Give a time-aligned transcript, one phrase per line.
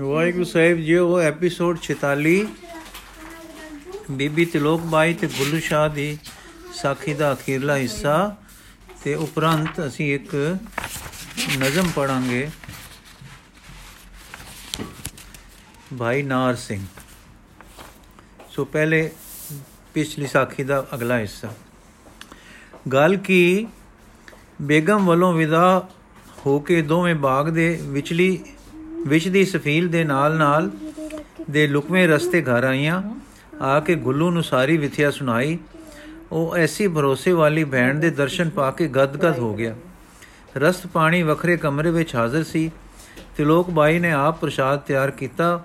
[0.00, 2.32] ਵਾਹਿਗੁਰੂ ਸਾਹਿਬ ਜੀ ਉਹ ਐਪੀਸੋਡ 46
[4.10, 6.18] ਬੀਬੀ ਤਿਲੋਕ ਬਾਈ ਤੇ ਗੁੱਲੂ ਸ਼ਾਹ ਦੀ
[6.74, 8.36] ਸਾਖੀ ਦਾ ਅਖੀਰਲਾ ਹਿੱਸਾ
[9.04, 10.58] ਤੇ ਉਪਰੰਤ ਅਸੀਂ ਇੱਕ
[11.58, 12.50] ਨਜ਼ਮ ਪੜਾਂਗੇ
[15.98, 16.86] ਭਾਈ ਨਾਰ ਸਿੰਘ।
[18.50, 19.10] ਸੋ ਪਹਿਲੇ
[19.94, 21.54] ਪਿਛਲੀ ਸਾਖੀ ਦਾ ਅਗਲਾ ਹਿੱਸਾ।
[22.92, 23.66] ਗੱਲ ਕੀ,
[24.62, 25.88] ਬੇਗਮ ਵੱਲੋਂ ਵਿਦਾ
[26.46, 28.44] ਹੋ ਕੇ ਦੋਵੇਂ ਬਾਗ ਦੇ ਵਿਚਲੀ
[29.06, 30.70] ਵਿਚ ਦੀ ਸਫੀਲ ਦੇ ਨਾਲ ਨਾਲ
[31.50, 33.02] ਦੇ ਲੁਕਵੇਂ ਰਸਤੇ ਘਰ ਆਈਆਂ,
[33.62, 35.58] ਆ ਕੇ ਗੁੱਲੂ ਨੂੰ ਸਾਰੀ ਵਿਥਿਆ ਸੁਣਾਈ।
[36.32, 39.74] ਉਹ ਐਸੀ ਭਰੋਸੇ ਵਾਲੀ ਭੈਣ ਦੇ ਦਰਸ਼ਨ ਪਾ ਕੇ ਗਦਗਦ ਹੋ ਗਿਆ।
[40.56, 42.70] ਰਸਤ ਪਾਣੀ ਵੱਖਰੇ ਕਮਰੇ ਵਿੱਚ ਹਾਜ਼ਰ ਸੀ
[43.36, 45.64] ਤਿਲੋਕ ਬਾਈ ਨੇ ਆਪ ਪ੍ਰਸ਼ਾਦ ਤਿਆਰ ਕੀਤਾ।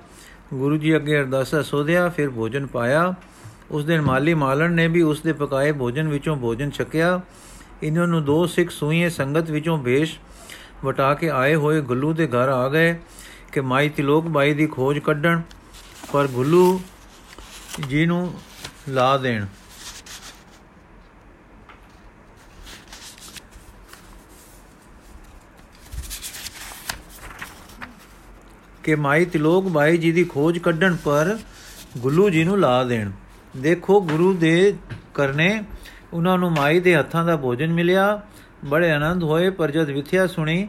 [0.53, 3.13] ਗੁਰੂ ਜੀ ਅੱਗੇ ਅਰਦਾਸਾ ਸੋਧਿਆ, ਫਿਰ ਭੋਜਨ ਪਾਇਆ।
[3.71, 7.19] ਉਸ ਦਿਨ ਮਾਲੀ ਮਾਲਣ ਨੇ ਵੀ ਉਸ ਦੇ ਪਕਾਏ ਭੋਜਨ ਵਿੱਚੋਂ ਭੋਜਨ ਛਕਿਆ।
[7.83, 10.17] ਇਹਨਾਂ ਨੂੰ ਦੋ ਸਿੱਖ ਸੂਈਏ ਸੰਗਤ ਵਿੱਚੋਂ ਭੇਸ਼
[10.85, 12.95] ਵਟਾ ਕੇ ਆਏ ਹੋਏ ਗੁੱਲੂ ਦੇ ਘਰ ਆ ਗਏ।
[13.51, 15.41] ਕਿ ਮਾਈ ਤਿਲੋਕ ਬਾਈ ਦੀ ਖੋਜ ਕੱਢਣ,
[16.13, 16.81] ਪਰ ਗੁੱਲੂ
[17.87, 18.33] ਜੀ ਨੂੰ
[18.89, 19.45] ਲਾ ਦੇਣ।
[28.83, 31.37] ਕਿ ਮਾਈ ਤਿਲੋਕ ਬਾਈ ਜੀ ਦੀ ਖੋਜ ਕੱਢਣ, ਪਰ
[31.97, 33.11] ਗੁੱਲੂ ਜੀ ਨੂੰ ਲਾ ਦੇਣ।
[33.57, 34.73] ਦੇਖੋ, ਗੁਰੂ ਦੇ
[35.13, 35.63] ਕਰਨੇ,
[36.13, 38.21] ਉਹਨਾਂ ਨੂੰ ਮਾਈ ਦੇ ਹੱਥਾਂ ਦਾ ਭੋਜਨ ਮਿਲਿਆ।
[38.65, 40.67] ਬੜੇ ਆਨੰਦ ਹੋਏ, ਪਰ ਜਦ ਵਿਥਿਆ ਸੁਣੀ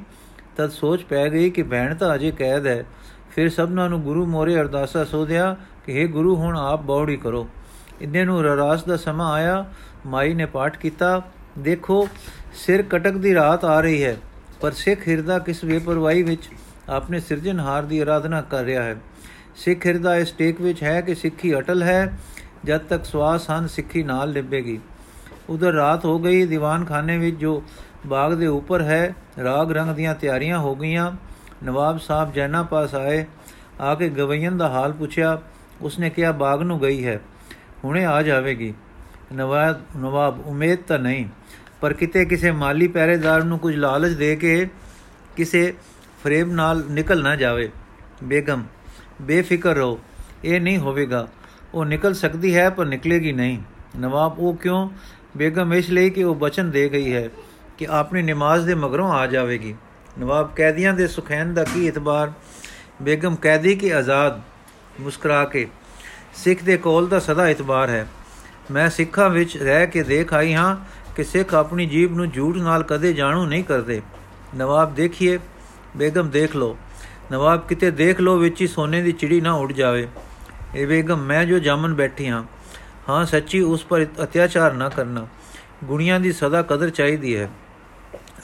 [0.61, 2.85] ਤਦ ਸੋਚ ਪੈ ਗਈ ਕਿ ਭੈਣ ਤਾਂ ਅਜੇ ਕੈਦ ਹੈ।
[3.35, 7.49] ਫਿਰ ਸਭਨਾਂ ਨੂੰ ਗੁਰੂ ਮੋਰੇ ਅਰਦਾਸਾ ਸੋਧਿਆ ਕਿ हे ਗੁਰੂ, ਹੁਣ ਆਪ ਬੌੜੀ ਕਰੋ।
[8.01, 9.65] ਇੰਨੇ ਨੂੰ ਰਰਾਸ ਦਾ ਸਮਾਂ ਆਇਆ।
[10.07, 11.23] ਮਾਈ ਨੇ ਪਾਠ ਕੀਤਾ।
[11.59, 12.09] ਦੇਖੋ,
[12.55, 14.17] ਸਿਰ ਕਟਕ ਦੀ ਰਾਤ ਆ ਰਹੀ ਹੈ,
[14.61, 16.49] ਪਰ ਸਿੱਖ ਹਿਰਦਾ ਕਿਸ ਬੇਪਰਵਾਹੀ ਵਿੱਚ
[16.89, 18.97] ਆਪਣੇ ਸਿਰਜਣਹਾਰ ਦੀ ਆਰਾਧਨਾ ਕਰ ਰਿਹਾ ਹੈ।
[19.57, 22.13] ਸਿੱਖ ਹਿਰਦਾ ਇਸ ਟੇਕ ਵਿੱਚ ਹੈ ਕਿ ਸਿੱਖੀ ਅਟਲ ਹੈ,
[22.65, 24.81] ਜਦ ਤੱਕ ਸਵਾਸ ਹਨ ਸਿੱਖੀ ਨਾਲ ਲਿਬੇਗੀ।
[25.49, 27.63] ਉਧਰ ਰਾਤ ਹੋ ਗਈ ਦੀਵਾਨ ਖਾਨੇ ਵਿੱਚ ਜੋ
[28.07, 31.13] ਬਾਗ ਦੇ ਉੱਪਰ ਹੈ, ਰਾਗ ਰੰਗ ਦੀਆਂ ਤਿਆਰੀਆਂ ਹੋ ਗਈਆਂ।
[31.65, 33.25] ਨਵਾਬ ਸਾਹਿਬ ਜੈਨਾ ਪਾਸ ਆਏ,
[33.81, 35.41] ਆ ਕੇ ਗਵਈਨ ਦਾ ਹਾਲ ਪੁੱਛਿਆ।
[35.81, 37.21] ਉਸਨੇ ਕਿਹਾ, ਬਾਗ ਨੂੰ ਗਈ ਹੈ,
[37.85, 38.73] ਹੁਣੇ ਆ ਜਾਵੇਗੀ।
[39.33, 41.27] ਨਵਾਬ ਨਵਾਬ, ਉਮੀਦ ਤਾਂ ਨਹੀਂ,
[41.81, 44.69] ਪਰ ਕਿਤੇ ਕਿਸੇ ਮਾਲੀ ਪਹਿਰੇਦਾਰ ਨੂੰ ਕੁਝ ਲਾਲਚ ਦੇ ਕੇ
[45.37, 45.75] ਕਿਸੇ
[46.25, 47.71] ਫਰੇਬ ਨਾਲ ਨਿਕਲ ਨਾ ਜਾਵੇ।
[48.25, 48.65] ਬੇਗਮ,
[49.23, 49.99] ਬੇਫਿਕਰ ਰਹੋ,
[50.45, 51.29] ਇਹ ਨਹੀਂ ਹੋਵੇਗਾ।
[51.75, 53.59] ਉਹ ਨਿਕਲ ਸਕਦੀ ਹੈ, ਪਰ ਨਿਕਲੇਗੀ ਨਹੀਂ।
[53.99, 54.89] ਨਵਾਬ, ਉਹ ਕਿਉਂ?
[55.37, 57.29] ਬੇਗਮ, ਇਸ ਲਈ ਕਿ ਉਹ ਬਚਨ ਦੇ ਗਈ ਹੈ।
[57.81, 59.75] ਕਿ ਆਪਣੀ ਨਮਾਜ਼ ਦੇ ਮਗਰੋਂ ਆ ਜਾਵੇਗੀ।
[60.19, 62.33] ਨਵਾਬ ਕੈਦੀਆਂ ਦੇ ਸੁਖੈਨ ਦਾ ਕੀ ਇਤਬਾਰ?
[63.03, 64.41] ਬੇਗਮ ਕੈਦੀ ਕੀ ਆਜ਼ਾਦ?
[65.01, 65.69] ਮੁਸਕਰਾ ਕੇ,
[66.35, 68.07] ਸਿੱਖ ਦੇ ਕੋਲ ਦਾ ਸਦਾ ਇਤਬਾਰ ਹੈ।
[68.71, 70.77] ਮੈਂ ਸਿੱਖਾਂ ਵਿੱਚ ਰਹਿ ਕੇ ਦੇਖ ਆਈ ਹਾਂ
[71.17, 74.03] ਕਿ ਸਿੱਖ ਆਪਣੀ ਜੀਬ ਨੂੰ ਝੂਠ ਨਾਲ ਕਦੇ ਜਾਣੂ ਨਹੀਂ ਕਰਦੇ।
[74.57, 75.39] ਨਵਾਬ ਦੇਖੀਏ,
[75.97, 76.77] ਬੇਗਮ ਦੇਖ ਲੋ
[77.33, 80.09] ਨਵਾਬ ਕਿਤੇ ਦੇਖ ਲੋ ਵਿੱਚ ਹੀ ਸੋਨੇ ਦੀ ਚਿੜੀ ਨਾ ਉੱਡ ਜਾਵੇ।
[80.75, 82.45] ਇਹ ਬੇਗਮ, ਮੈਂ ਜੋ ਜਾਮਨ ਬੈਠੀ ਹਾਂ
[83.09, 85.27] ਹਾਂ ਸੱਚੀ ਉਸ ਪਰ ਅਤਿਆਚਾਰ ਨਾ ਕਰਨਾ।
[85.85, 87.51] ਗੁਣੀਆਂ ਦੀ ਸਦਾ ਕਦਰ ਚਾਹੀਦੀ ਹੈ।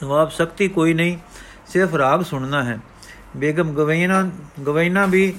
[0.03, 1.19] ਨਵਾਬ ਸ਼ਕਤੀ ਕੋਈ ਨਹੀਂ,
[1.67, 2.79] ਸਿਰਫ ਰਾਗ ਸੁਣਨਾ ਹੈ।
[3.37, 4.31] ਬੇਗਮ ਗਵੈਨਾ
[4.67, 5.35] ਗਵੈਨਾ ਵੀ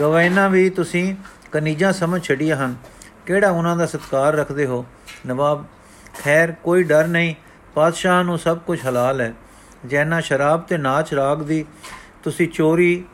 [0.00, 1.16] ਗਵੈਨਾ ਵੀ ਤੁਸੀਂ
[1.52, 2.76] ਕਨੀਜਾਂ ਸਮਝ ਛੜੀਆਂ ਹਨ।
[3.26, 4.86] ਕਿਹੜਾ ਉਹਨਾਂ ਦਾ ਸਤਕਾਰ ਰੱਖਦੇ ਹੋ?
[5.26, 5.64] ਨਵਾਬ,
[6.24, 7.34] ਖੈਰ, ਕੋਈ ਡਰ ਨਹੀਂ।
[7.74, 9.34] ਪਾਤਸ਼ਾਹ ਨੂੰ ਸਭ ਕੁਝ ਹਲਾਲ ਹੈ।
[9.86, 11.64] ਜੈਨਾ ਸ਼ਰਾਬ ਤੇ ਨਾਚ ਰਾਗ ਦੀ
[12.22, 13.04] ਤੁਸੀਂ ਚੋਰੀ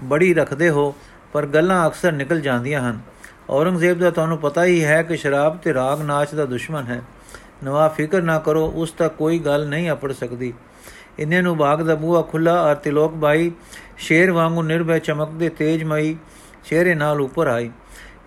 [0.00, 0.94] ਬੜੀ ਰੱਖਦੇ ਹੋ,
[1.32, 3.00] ਪਰ ਗੱਲਾਂ ਅਕਸਰ ਨਿਕਲ ਜਾਂਦੀਆਂ ਹਨ।
[3.50, 7.02] ਔਰੰਗਜ਼ੇਬ ਦਾ ਤੁਹਾਨੂੰ ਪਤਾ ਹੀ ਹੈ ਕਿ ਸ਼ਰਾਬ ਤੇ ਰਾਗ ਨਾਚ ਦਾ ਦੁਸ਼ਮਣ ਹੈ।
[7.64, 10.52] ਨਵਾਬ ਫਿਕਰ ਨਾ ਕਰੋ, ਉਸ ਤੱਕ ਕੋਈ ਗੱਲ ਨਹੀਂ ਅਪੜ ਸਕਦੀ।
[11.18, 13.52] ਇੰਨੇ ਨੂੰ ਬਾਗ ਦਾ ਬੂਹਾ ਖੁੱਲਾ ਔਰ ਤਿਲੋਕ ਬਾਈ,
[13.98, 16.16] ਸ਼ੇਰ ਵਾਂਗੂ ਨਿਰਭੈ ਚਮਕਦੇ ਤੇਜਮਈ
[16.64, 17.70] ਸ਼ੇਰੇ ਨਾਲ ਉੱਪਰ ਆਈ।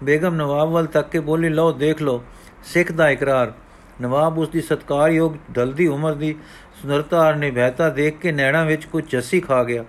[0.03, 2.23] ਬੇਗਮ ਨਵਾਬ ਵੱਲ ਤੱਕ ਕੇ ਬੋਲੀ, ਲਓ, ਦੇਖ ਲਓ,
[2.63, 3.53] ਸਿੱਖ ਦਾ ਇਕਰਾਰ।
[4.01, 6.35] ਨਵਾਬ ਉਸ ਦੀ ਸਤਕਾਰਯੋਗ ਦਲਦੀ ਉਮਰ ਦੀ
[6.81, 9.85] ਸੁੰਦਰਤਾ ਔਰ ਨਿਭੈਤਾ ਦੇਖ ਕੇ ਨੈਣਾ ਵਿੱਚ ਕੁਝ ਜੱਸੀ ਖਾ ਗਿਆ।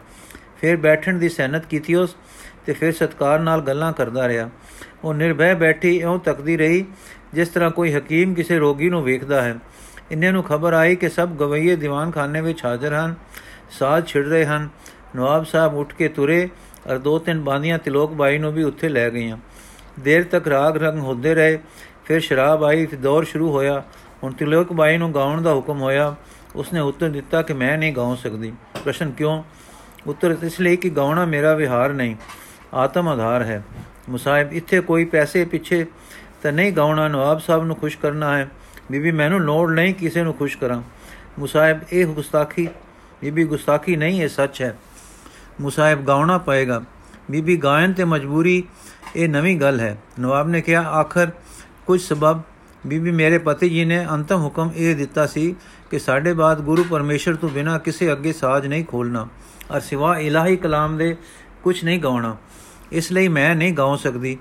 [0.61, 2.17] ਫਿਰ ਬੈਠਣ ਦੀ ਸਹਿਨਤ ਕੀਤੀ ਉਸ
[2.67, 4.51] ਤੇ ਫਿਰ ਸਤਕਾਰ ਨਾਲ ਗੱਲਾਂ ਕਰਦਾ ਰਿਹਾ।
[5.05, 6.85] ਉਹ ਨਿਰਭੈ ਬੈਠੀ ਇਉਂ ਤੱਕਦੀ ਰਹੀ
[7.35, 9.57] ਜਿਸ ਤਰ੍ਹਾਂ ਕੋਈ ਹਕੀਮ ਕਿਸੇ ਰੋਗੀ ਨੂੰ ਵੇਖਦਾ ਹੈ
[10.11, 13.15] ਇੰਨੇ ਨੂੰ ਖਬਰ ਆਈ ਕਿ ਸਭ ਗਵਈਏ ਦੀਵਾਨਖਾਨੇ ਵਿੱਚ ਹਾਜ਼ਰ ਹਨ
[13.71, 14.69] ਸਾਥ ਛਿੜ ਰਹੇ ਹਨ।
[15.17, 16.49] ਨਵਾਬ ਸਾਹਿਬ ਉੱਠ ਕੇ ਤੁਰੇ
[16.91, 19.37] ਔਰ ਦੋ ਤਿੰਨ ਬਾਂਦੀਆਂ ਤਿਲੋਕ ਬਾਈ ਨੂੰ ਵੀ ਉੱਥੇ ਲੈ ਗਈਆਂ।
[20.01, 21.59] ਦੇਰ ਤੱਕ ਰਾਗ ਰੰਗ ਹੁੰਦੇ ਰਹੇ,
[22.05, 23.83] ਫਿਰ ਸ਼ਰਾਬ ਆਈ, ਫਿਰ ਦੌਰ ਸ਼ੁਰੂ ਹੋਇਆ।
[24.23, 26.15] ਹੁਣ ਤਿਲੋਕ ਬਾਈ ਨੂੰ ਗਾਉਣ ਦਾ ਹੁਕਮ ਹੋਇਆ।
[26.57, 28.53] ਉਸਨੇ ਉੱਤਰ ਦਿੱਤਾ ਕਿ ਮੈਂ ਨਹੀਂ ਗਾਉ ਸਕਦੀ।
[28.85, 29.43] ਪ੍ਰਸ਼ਨ ਕਿਉਂ?
[30.07, 32.17] ਉੱਤਰ ਇਸ ਲਈ ਕਿ ਗਾਉਣਾ ਮੇਰਾ ਵਿਹਾਰ ਨਹੀਂ,
[32.75, 33.63] ਆਤਮ ਆਧਾਰ ਹੈ।
[34.09, 35.87] ਮੁਸਾਹਿਬ, ਇੱਥੇ ਕੋਈ ਪੈਸੇ ਪਿੱਛੇ
[36.43, 38.51] ਤਾਂ ਨਹੀਂ ਗਾਉਣਾ ਨਵਾਬ ਸਾਹਿਬ ਨੂੰ ਖੁਸ਼ ਕਰਨਾ ਹੈ।
[38.91, 40.83] ਬੀਬੀ, ਮੈਨੂੰ ਲੋੜ ਨਹੀਂ ਕਿਸੇ ਨੂੰ ਖੁਸ਼ ਕਰਾਂ।
[41.39, 42.69] ਮੁਸਾਹਿਬ ਇਹ ਗੁਸਤਾਖੀ,
[43.21, 44.79] ਬੀਬੀ, ਗੁਸਤਾਖੀ ਨਹੀਂ, ਇਹ ਸੱਚ ਹੈ।
[45.61, 46.83] ਮੁਸਾਹਿਬ ਗਾਉਣਾ ਪਏਗਾ।
[47.31, 48.65] ਬੀਬੀ, ਗਾਇਨ ਤੇ ਮਜਬੂਰੀ,
[49.17, 51.31] ਇਹ ਨਵੀਂ ਗੱਲ ਹੈ। ਨਵਾਬ ਨੇ ਕਿਹਾ, ਆਖਰ
[51.87, 52.43] ਕੁਝ ਸਬਬ,
[52.87, 55.55] ਬੀਬੀ, ਮੇਰੇ ਪਤੀ ਜੀ ਨੇ ਅੰਤਮ ਹੁਕਮ ਇਹ ਦਿੱਤਾ ਸੀ
[55.91, 59.29] ਕਿ ਸਾਡੇ ਬਾਅਦ ਗੁਰੂ ਪਰਮੇਸ਼ਰ ਤੋਂ ਬਿਨਾ ਕਿਸੇ ਅੱਗੇ ਸਾਜ਼ ਨਹੀਂ ਖੋਲਣਾ
[59.71, 61.17] ਔਰ ਸਿਵਾ ਇਲਾਹੀ ਕਲਾਮ ਦੇ
[61.63, 62.37] ਕੁਝ ਨਹੀਂ ਗਾਉਣਾ।
[62.93, 64.39] ਇਸ ਲਈ ਮੈਂ ਨਹੀਂ ਗਾਉ ਸਕਦੀ।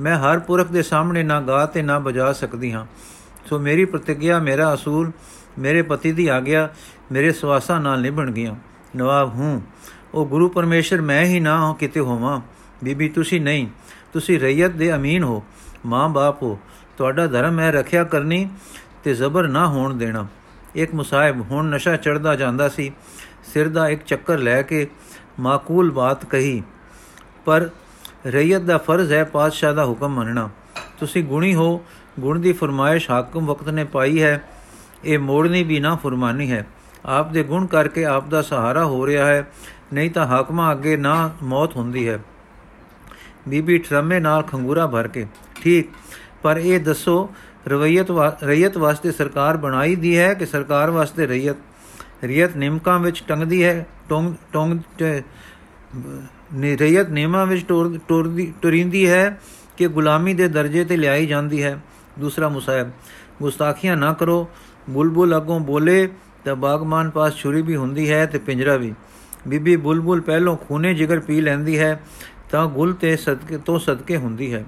[0.00, 2.86] ਮੈਂ ਹਰ ਪੁਰਖ ਦੇ ਸਾਹਮਣੇ ਨਾ ਗਾ ਤੇ ਨਾ ਬਜਾ ਸਕਦੀ ਹਾਂ।
[3.46, 5.10] ਸੋ ਮੇਰੀ ਪ੍ਰਤੀਗਿਆ, ਮੇਰਾ ਅਸੂਲ,
[5.58, 6.68] ਮੇਰੇ ਪਤੀ ਦੀ ਆਗਿਆ,
[7.12, 8.54] ਮੇਰੇ ਸਵਾਸਾਂ ਨਾਲ ਨਿਭਣ ਗਿਆ
[8.96, 9.62] ਨਵਾਬ, ਹੂੰ,
[10.14, 12.40] ਉਹ ਗੁਰੂ ਪਰਮੇਸ਼ਰ, ਮੈਂ ਹੀ ਨਾ ਹਾਂ ਕਿਤੇ ਹੋਵਾਂ।
[12.84, 13.66] ਬੀਬੀ, ਤੁਸੀਂ ਨਹੀਂ,
[14.12, 15.42] ਤੁਸੀਂ ਰਈਅਤ ਦੇ ਅਮੀਨ ਹੋ,
[15.86, 16.58] ਮਾਂ-ਬਾਪ ਹੋ।
[16.98, 18.48] ਤੁਹਾਡਾ ਧਰਮ ਹੈ ਰੱਖਿਆ ਕਰਨੀ
[19.04, 20.26] ਤੇ ਜ਼ਬਰ ਨਾ ਹੋਣ ਦੇਣਾ।
[20.74, 22.92] ਇੱਕ ਮੁਸਾਹਿਬ ਹੁਣ ਨਸ਼ਾ ਚੜਦਾ ਜਾਂਦਾ ਸੀ।
[23.44, 24.86] ਸਿਰ ਦਾ ਇੱਕ ਚੱਕਰ ਲੈ ਕੇ
[25.40, 26.62] ਮਾਕੂਲ ਬਾਤ ਕਹੀ,
[27.44, 27.68] ਪਰ
[28.28, 30.48] ਰਈਅਤ ਦਾ ਫਰਜ਼ ਹੈ ਪਾਤਸ਼ਾਹ ਦਾ ਹੁਕਮ ਮੰਨਣਾ।
[31.00, 31.84] ਤੁਸੀਂ ਗੁਣੀ ਹੋ,
[32.20, 34.42] ਗੁਣ ਦੀ ਫਰਮਾਇਸ਼ ਹਾਕਮ ਵਕਤ ਨੇ ਪਾਈ ਹੈ।
[35.04, 36.66] ਇਹ ਮੋੜਨੀ ਵੀ ਨਾ ਫਰਮਾਨੀ ਹੈ।
[37.06, 39.50] ਆਪ ਦੇ ਗੁਣ ਕਰਕੇ ਆਪ ਦਾ ਸਹਾਰਾ ਹੋ ਰਿਹਾ ਹੈ,
[39.92, 42.18] ਨਹੀਂ ਤਾਂ ਹਾਕਮਾਂ ਅੱਗੇ ਨਾ ਮੌਤ ਹੁੰਦੀ ਹੈ।
[43.48, 45.90] ਬੀਬੀ ਠਰਮੇ ਨਾਲ ਖੰਗੂਰਾ ਭਰ ਕੇ, ਠੀਕ,
[46.42, 47.30] ਪਰ ਇਹ ਦੱਸੋ,
[47.68, 48.10] ਰਵਈਅਤ
[48.44, 51.56] ਰਈਅਤ ਵਾਸਤੇ ਸਰਕਾਰ ਬਣਾਈ ਦੀ ਹੈ ਕਿ ਸਰਕਾਰ ਵਾਸਤੇ ਰਈਅਤ
[52.24, 54.78] ਰਈਅਤ ਨਿਮਕਾਂ ਵਿੱਚ ਟੰਗਦੀ ਹੈ, ਟੋਂਗ ਟੋਂਗ
[56.64, 57.66] ਰਈਅਤ ਨਿਯਮਾਂ ਵਿੱਚ
[58.08, 59.40] ਟੁਰਦੀ ਟੁਰਿੰਦੀ ਹੈ
[59.76, 61.80] ਕਿ ਗੁਲਾਮੀ ਦੇ ਦਰਜੇ ਤੇ ਲਿਆਈ ਜਾਂਦੀ ਹੈ।
[62.18, 62.90] ਦੂਸਰਾ ਮੁਸਾਇਬ
[63.42, 64.48] ਗੁਸਤਾਖੀਆਂ ਨਾ ਕਰੋ।
[64.90, 66.08] ਬੁਲਬੁਲ ਅਗੋਂ ਬੋਲੇ
[66.44, 68.94] ਤਾਂ ਬਾਗਮਾਨ ਪਾਸ ਛੁਰੀ ਵੀ ਹੁੰਦੀ ਹੈ ਤੇ ਪਿੰਜਰਾ ਵੀ।
[69.48, 72.00] ਬੀਬੀ ਬੁਲਬੁਲ ਪਹਿਲੋਂ ਖੂਨੇ ਜਿਗਰ ਪੀ ਲੈਂਦੀ ਹੈ
[72.50, 74.64] ਤਾਂ ਗੁਲ ਤੇ ਸਦਕੇ ਤੋਂ ਸਦਕੇ ਹੁੰਦੀ ਹੈ।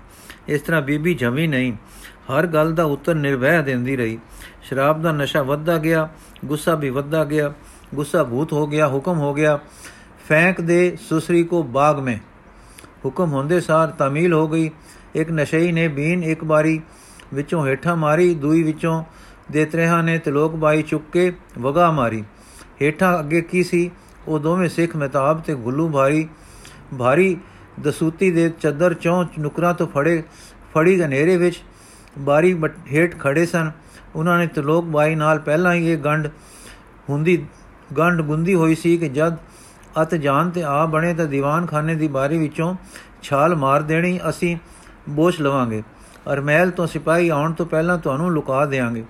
[0.48, 1.72] ਇਸ ਤਰ੍ਹਾਂ ਬੀਬੀ ਜਮੀ ਨਹੀਂ।
[2.04, 4.18] ਹਰ ਗੱਲ ਦਾ ਉੱਤਰ ਨਿਰਵਹਿ ਦਿੰਦੀ ਰਹੀ।
[4.62, 6.08] ਸ਼ਰਾਬ ਦਾ ਨਸ਼ਾ ਵੱਧਦਾ ਗਿਆ,
[6.44, 7.54] ਗੁੱਸਾ ਵੀ ਵੱਧਦਾ ਗਿਆ,
[7.94, 9.58] ਗੁੱਸਾ ਭੂਤ ਹੋ ਗਿਆ, ਹੁਕਮ ਹੋ ਗਿਆ।
[10.30, 12.18] ਫੈਂਕ ਦੇ ਸੁਸਰੀ ਕੋ ਬਾਗ ਮੇ।
[13.04, 14.70] ਹੁਕਮ ਹੁੰਦੇ ਸਾਰ ਤਾਮੀਲ ਹੋ ਗਈ।
[15.14, 16.80] ਇੱਕ ਨਸ਼ਈ ਨੇ ਬੀਨ ਇੱਕ ਬਾਰੀ
[17.34, 19.04] ਵਿੱਚੋਂ ਹੇਠਾਂ ਮਾਰੀ, ਦੂਈ ਵਿੱਚੋਂ
[19.50, 22.24] ਦੇਤਰੇਹਾ ਨੇ ਤਲੋਕ ਬਾਈ ਚੁੱਕ ਕੇ ਵਗਾ ਮਾਰੀ।
[22.82, 23.90] ਹੇਠਾਂ ਅੱਗੇ ਕੀ ਸੀ?
[24.28, 26.28] ਉਹ ਦੋਵੇਂ ਸਿੱਖ ਮਹਿਤਾਬ ਤੇ ਗੁੱਲੂ ਭਾਰੀ
[26.98, 27.36] ਭਾਰੀ
[27.82, 30.22] ਦਸੂਤੀ ਦੇ ਚੱਦਰ ਚੌਂ ਨੁਕਰਾਂ ਤੋਂ ਫੜੇ,
[30.74, 31.60] ਫੜੀ ਗਨੇਰੇ ਵਿੱਚ।
[32.18, 32.58] ਬਾਰੀ
[32.92, 33.70] ਹੇਠ ਖੜੇ ਸਨ।
[34.14, 36.28] ਉਹਨਾਂ ਨੇ ਤਲੋਕ ਬਾਈ ਨਾਲ ਪਹਿਲਾਂ ਹੀ ਇਹ ਗੰਢ
[37.10, 37.44] ਹੁੰਦੀ,
[37.98, 39.36] ਗੰਢ ਗੁੰਦੀ ਹੋਈ ਸੀ ਕਿ ਜਦ
[40.02, 42.74] ਅਤ ਜਾਨ ਤੇ ਆ ਬਣੇ ਤਾਂ ਦੀਵਾਨ ਖਾਨੇ ਦੀ ਬਾਰੀ ਵਿੱਚੋਂ
[43.22, 44.56] ਛਾਲ ਮਾਰ ਦੇਣੀ, ਅਸੀਂ
[45.08, 45.82] ਬੋਝ ਲਵਾਂਗੇ।
[46.32, 49.04] ਅਰਮੈਲ ਤੋਂ ਸਿਪਾਹੀ ਆਉਣ ਤੋਂ ਪਹਿਲਾਂ ਤੁਹਾਨੂੰ ਲੁਕਾ ਦੇਾਂਗੇ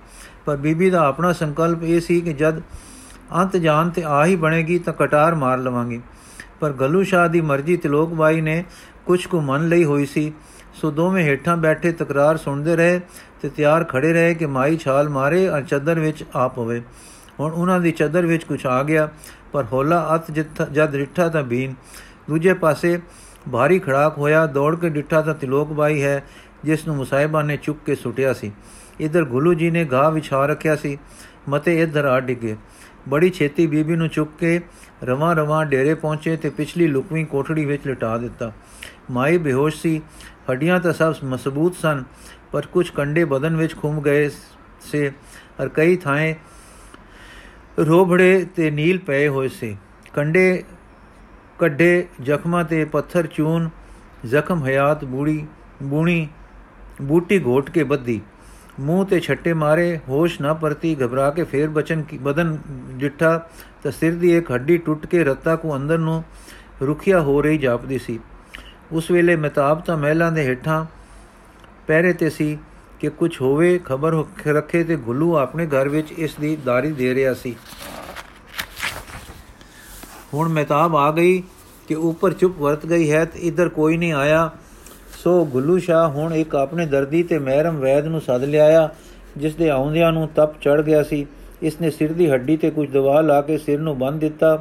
[0.45, 2.61] ਪਰ ਬੀਬੀ ਦਾ ਆਪਣਾ ਸੰਕਲਪ ਇਹ ਸੀ ਕਿ ਜਦ
[3.35, 5.99] ਅੰਤ ਜਾਨ ਤੇ ਆ ਹੀ ਬਣੇਗੀ ਤਾਂ ਕਟਾਰ ਮਾਰ ਲਵਾਂਗੇ।
[6.59, 8.63] ਪਰ ਗੱਲੂ ਸ਼ਾਹ ਦੀ ਮਰਜ਼ੀ ਤਿਲੋਕ ਬਾਈ ਨੇ
[9.05, 10.31] ਕੁਝ ਕੁ ਮੰਨ ਲਈ ਹੋਈ ਸੀ।
[10.73, 12.99] ਸੋ ਦੋਵੇਂ ਹੇਠਾਂ ਬੈਠੇ ਤਕਰਾਰ ਸੁਣਦੇ ਰਹੇ
[13.41, 16.81] ਤੇ ਤਿਆਰ ਖੜੇ ਰਹੇ ਕਿ ਮਾਈ ਛਾਲ ਮਾਰੇ ਔਰ ਚੱਦਰ ਵਿੱਚ ਆ ਪਵੇ
[17.39, 19.09] ਹੁਣ ਉਹਨਾਂ ਦੀ ਚੱਦਰ ਵਿੱਚ ਕੁਝ ਆ ਗਿਆ।
[19.51, 20.31] ਪਰ ਹੋਲਾ ਅਤ
[20.71, 21.73] ਜਦ ਰਿੱਠਾ ਤਾਂ ਬੀਨ।
[22.29, 22.99] ਦੂਜੇ ਪਾਸੇ
[23.51, 26.23] ਭਾਰੀ ਖੜਾਕ ਹੋਇਆ, ਦੌੜ ਕੇ ਡਿੱਠਾ ਤਾਂ ਤਿਲੋਕ ਬਾਈ ਹੈ,
[26.65, 28.51] ਜਿਸ ਨੂੰ ਮੁਸਾਇਬਾ ਨੇ ਚੁੱਕ ਕੇ ਸੁਟਿਆ ਸੀ।
[28.99, 30.97] ਇਧਰ ਗੁੱਲੂ ਜੀ ਨੇ ਗਾਹ ਵਿਛਾ ਰੱਖਿਆ ਸੀ,
[31.49, 32.55] ਮਤੇ ਇਧਰ ਆ ਡਿੱਗੇ।
[33.09, 34.59] ਬੜੀ ਛੇਤੀ ਬੀਬੀ ਨੂੰ ਚੁੱਕ ਕੇ
[35.03, 38.51] ਰਵਾਂ ਰਵਾਂ ਡੇਰੇ ਪਹੁੰਚੇ ਤੇ ਪਿਛਲੀ ਲੁਕਵੀਂ ਕੋਠੜੀ ਵਿੱਚ ਲਟਾ ਦਿੱਤਾ।
[39.11, 40.01] ਮਾਈ ਬੇਹੋਸ਼ ਸੀ,
[40.51, 42.03] ਹੱਡੀਆਂ ਤਾਂ ਸਭ ਮਜ਼ਬੂਤ ਸਨ,
[42.51, 44.29] ਪਰ ਕੁਝ ਕੰਡੇ ਬਦਨ ਵਿੱਚ ਖੁੰਮ ਗਏ
[44.81, 45.11] ਸੇ
[45.61, 46.17] ਔਰ ਕਈ ਥਾਂ
[47.79, 49.75] ਰੋਬੜੇ ਤੇ ਨੀਲ ਪਏ ਹੋਏ ਸੀ।
[50.13, 50.63] ਕੰਡੇ
[51.59, 53.69] ਕੱਡੇ ਜ਼ਖਮਾਂ ਤੇ ਪੱਥਰ ਚੂਨ,
[54.25, 55.45] ਜ਼ਖਮ ਹਯਾਤ ਬੂੜੀ,
[55.83, 56.27] ਬੂਣੀ,
[57.01, 58.21] ਬੂਟੀ ਘੋਟ ਕੇ ਬੱਦੀ
[58.79, 62.57] ਮੂੰਹ ਤੇ ਛੱਟੇ ਮਾਰੇ, ਹੋਸ਼ ਨਾ ਪਰਤੀ, ਘਬਰਾ ਕੇ ਫੇਰ ਬਚਨ ਕੀ, ਬਦਨ
[62.97, 63.37] ਜਿੱਠਾ
[63.83, 66.23] ਤਾਂ ਸਿਰ ਦੀ ਇੱਕ ਹੱਡੀ ਟੁੱਟ ਕੇ ਰੱਤਾ ਕੋ ਅੰਦਰ ਨੂੰ
[66.81, 68.19] ਰੁਖਿਆ ਹੋ ਰਹੀ ਜਾਪਦੀ ਸੀ।
[68.91, 70.85] ਉਸ ਵੇਲੇ ਮਤਾਬ ਤਾਂ ਮਹਿਲਾਂ ਦੇ ਹੇਠਾਂ
[71.87, 72.57] ਪਹਿਰੇ ਤੇ ਸੀ।
[73.01, 74.15] ਕਿ ਕੁਝ ਹੋਵੇ, ਖਬਰ
[74.47, 77.55] ਰੱਖੇ ਤੇ ਗੁੱਲੂ ਆਪਣੇ ਘਰ ਵਿੱਚ ਇਸ ਦੀ ਦਾਰੀ ਦੇ ਰਿਹਾ ਸੀ।
[80.33, 81.41] ਹੁਣ ਮਹਿਤਾਬ ਆ ਗਈ
[81.87, 84.49] ਕਿ ਉੱਪਰ ਚੁੱਪ ਵਰਤ ਗਈ ਹੈ ਤੇ ਇਧਰ ਕੋਈ ਨਹੀਂ ਆਇਆ।
[85.23, 88.89] ਸੋ ਗੁੱਲੂ ਸ਼ਾ ਹੁਣ ਇੱਕ ਆਪਣੇ ਦਰਦੀ ਤੇ ਮਹਿਰਮ ਵੈਦ ਨੂੰ ਸੱਦ ਲਿਆਇਆ,
[89.37, 91.25] ਜਿਸ ਦੇ ਆਉਂਦਿਆਂ ਨੂੰ ਤਪ ਚੜ ਗਿਆ ਸੀ।
[91.61, 94.55] ਇਸ ਨੇ ਸਿਰ ਦੀ ਹੱਡੀ ਤੇ ਕੁਝ ਦਵਾ ਲਾ ਕੇ ਸਿਰ ਨੂੰ ਬੰਨ ਦਿੱਤਾ।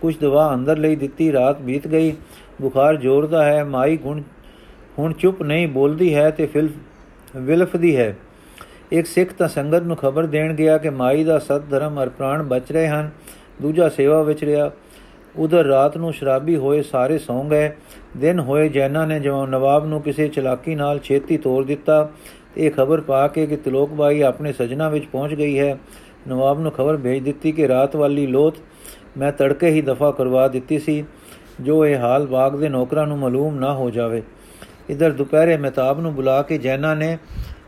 [0.00, 2.12] ਕੁਝ ਦਵਾ ਅੰਦਰ ਲਈ ਦਿੱਤੀ, ਰਾਤ ਬੀਤ ਗਈ।
[2.60, 4.22] ਬੁਖਾਰ ਜ਼ੋਰ ਦਾ ਹੈ, ਮਾਈ ਗੁਣ,
[4.98, 6.68] ਹੁਣ ਚੁੱਪ ਨਹੀਂ ਬੋਲਦੀ ਹੈ ਤੇ ਫਿਲ
[7.36, 8.16] ਵਿਲਫਦੀ ਹੈ।
[8.92, 12.42] ਇੱਕ ਸਿੱਖ ਤਾਂ ਸੰਗਤ ਨੂੰ ਖਬਰ ਦੇਣ ਗਿਆ ਕਿ ਮਾਈ ਦਾ ਸਤ ਧਰਮ ਅਰ ਪ੍ਰਾਣ
[12.42, 13.10] ਬਚ ਰਹੇ ਹਨ।
[13.62, 14.70] ਦੂਜਾ ਸੇਵਾ ਵਿੱਚ ਰਿਹਾ।
[15.36, 17.70] ਉਧਰ ਰਾਤ ਨੂੰ ਸ਼ਰਾਬੀ ਹੋਏ ਸਾਰੇ ਸੌਂ ਗਏ।
[18.16, 22.10] ਦਿਨ ਹੋਏ ਜੈਨਾ ਨੇ ਜਵਾਂ ਨਵਾਬ ਨੂੰ ਕਿਸੇ ਚਲਾਕੀ ਨਾਲ ਛੇਤੀ ਤੋੜ ਦਿੱਤਾ।
[22.54, 25.78] ਤੇ ਇਹ ਖਬਰ ਪਾ ਕੇ ਕਿ ਤਿਲੋਕ ਬਾਈ ਆਪਣੇ ਸਜਣਾ ਵਿੱਚ ਪਹੁੰਚ ਗਈ ਹੈ।
[26.28, 28.54] ਨਵਾਬ ਨੂੰ ਖਬਰ ਭੇਜ ਦਿੱਤੀ ਕਿ ਰਾਤ ਵਾਲੀ ਲੋਥ
[29.18, 31.04] ਮੈਂ ਤੜਕੇ ਹੀ ਦਫਾ ਕਰਵਾ ਦਿੱਤੀ ਸੀ।
[31.60, 34.22] ਜੋ ਇਹ ਹਾਲ ਬਾਗ ਦੇ ਨੌਕਰਾਂ ਨੂੰ ਮਾਲੂਮ ਨਾ ਹੋ ਜਾਵੇ।
[34.88, 37.16] ਇਧਰ ਦੁਪਹਿਰੇ ਮਹਿਤਾਬ ਨੂੰ ਬੁਲਾ ਕੇ ਜੈਨਾ ਨੇ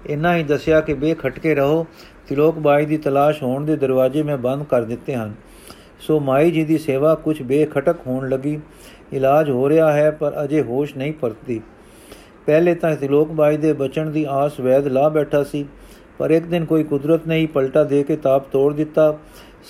[0.07, 1.87] ਇੰਨਾ ਹੀ ਦੱਸਿਆ ਕਿ ਬੇਖਟਕੇ ਰਹੋ,
[2.29, 5.35] ਤਿਲੋਕ ਬਾਈ ਦੀ ਤਲਾਸ਼ ਹੋਣ ਦੇ ਦਰਵਾਜ਼ੇ ਮੈਂ ਬੰਦ ਕਰ ਦਿੱਤੇ ਹਨ।
[6.01, 8.59] ਸੋ ਮਾਈ ਜੀ ਦੀ ਸੇਵਾ ਕੁਝ ਬੇਖਟਕ ਹੋਣ ਲੱਗੀ।
[9.13, 11.61] ਇਲਾਜ ਹੋ ਰਿਹਾ ਹੈ, ਪਰ ਅਜੇ ਹੋਸ਼ ਨਹੀਂ ਪਰਤੀ
[12.47, 15.65] ਪਹਿਲੇ ਤਾਂ ਤਿਲੋਕ ਬਾਈ ਦੇ ਬਚਣ ਦੀ ਆਸ ਵੈਦ ਲਾ ਬੈਠਾ ਸੀ,
[16.19, 19.17] ਪਰ ਇੱਕ ਦਿਨ ਕੋਈ ਕੁਦਰਤ ਨੇ ਹੀ ਪਲਟਾ ਦੇ ਕੇ ਤਾਪ ਤੋੜ ਦਿੱਤਾ।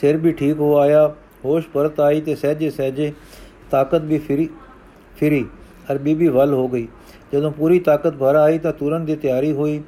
[0.00, 1.06] ਸਿਰ ਵੀ ਠੀਕ ਹੋ ਆਇਆ,
[1.44, 3.12] ਹੋਸ਼ ਪਰਤ ਆਈ ਤੇ ਸਹਜੇ ਸਹਜੇ
[3.70, 4.48] ਤਾਕਤ ਵੀ ਫਿਰੀ
[5.16, 5.44] ਫਿਰੀ,
[5.92, 6.86] ਅਰ ਬੀਬੀ ਵੱਲ ਹੋ ਗਈ।
[7.32, 9.82] ਜਦੋਂ ਪੂਰੀ ਤਾਕਤ ਭਰ ਆਈ ਤਾਂ ਤੁਰਨ ਦੀ ਤਿਆਰੀ ਹੋਈ।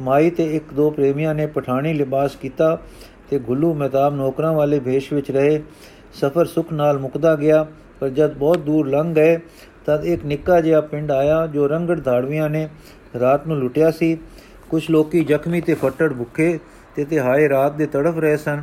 [0.00, 2.76] ਮਾਈ ਤੇ ਇੱਕ ਦੋ ਪ੍ਰੇਮੀਆਂ ਨੇ ਪਠਾਣੀ ਲਿਬਾਸ ਕੀਤਾ
[3.30, 5.62] ਤੇ ਗੁੱਲੂ ਮਹਿਤਾਬ ਨੌਕਰਾਂ ਵਾਲੇ ਭੇਸ਼ ਵਿੱਚ ਰਹੇ।
[6.14, 7.66] ਸਫ਼ਰ ਸੁਖ ਨਾਲ ਮੁਕਦਾ ਗਿਆ,
[8.00, 9.36] ਪਰ ਜਦ ਬਹੁਤ ਦੂਰ ਲੰਘ ਗਏ,
[9.86, 12.68] ਤਦ ਇੱਕ ਨਿੱਕਾ ਜਿਹਾ ਪਿੰਡ ਆਇਆ ਜੋ ਰੰਗੜ ਧਾੜਵੀਆਂ ਨੇ
[13.20, 14.16] ਰਾਤ ਨੂੰ ਲੁੱਟਿਆ ਸੀ।
[14.70, 16.58] ਕੁਝ ਲੋਕੀ ਜ਼ਖਮੀ ਤੇ ਫੱਟੜ ਭੁੱਖੇ
[16.96, 18.62] ਤੇ ਤੇ ਹਾਏ ਰਾਤ ਦੇ ਤੜਫ ਰਹੇ ਸਨ।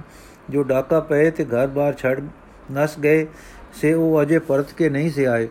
[0.50, 2.27] ਜੋ ਡਾਕਾ ਪਏ ਤੇ ਘਰ-ਬਾਰ ਛੱਡ
[2.71, 3.25] ਨਸ ਗਏ,
[3.81, 5.47] ਸੇ ਉਹ ਅਜੇ ਪਰਤ ਕੇ ਨਹੀਂ ਸੇ ਆਏ।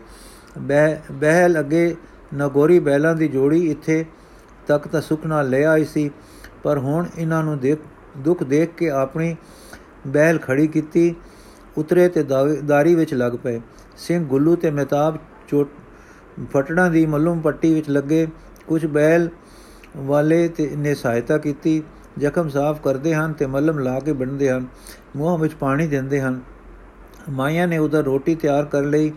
[0.57, 1.95] ਬਹਿਲ ਅੱਗੇ
[2.35, 4.05] ਨਗੋਰੀ ਬੈਲਾਂ ਦੀ ਜੋੜੀ ਇੱਥੇ
[4.67, 6.09] ਤੱਕ ਤਾਂ ਸੁਖ ਨਾਲ ਲੈ ਆਈ ਸੀ,
[6.63, 7.79] ਪਰ ਹੁਣ ਇਹਨਾਂ ਨੂੰ ਦੇਖ,
[8.17, 9.35] ਦੁੱਖ ਦੇਖ ਕੇ ਆਪਣੀ
[10.07, 11.13] ਬਹਿਲ ਖੜੀ ਕੀਤੀ,
[11.77, 12.23] ਉਤਰੇ ਤੇ
[12.65, 13.59] ਦਾਰੀ ਵਿੱਚ ਲੱਗ ਪਏ।
[13.97, 15.69] ਸਿੰਘ ਗੁੱਲੂ ਤੇ ਮਹਿਤਾਬ ਚੋਟ
[16.53, 18.27] ਫਟੜਾਂ ਦੀ ਮੱਲੂਮ ਪੱਟੀ ਵਿੱਚ ਲੱਗੇ।
[18.67, 19.29] ਕੁਝ ਬੈਲ
[19.97, 21.81] ਵਾਲੇ ਤੇ ਨੇ ਸਹਾਇਤਾ ਕੀਤੀ।
[22.19, 24.65] ਜ਼ਖਮ ਸਾਫ਼ ਕਰਦੇ ਹਨ ਤੇ ਮੱਲਮ ਲਾ ਕੇ ਬੰਨਦੇ ਹਨ।
[25.15, 26.39] ਮੂੰਹ ਵਿੱਚ ਪਾਣੀ ਦਿੰਦੇ ਹਨ।
[27.29, 29.11] ਮਾਇਆ ਨੇ ਉਧਰ ਰੋਟੀ ਤਿਆਰ ਕਰ ਲਈ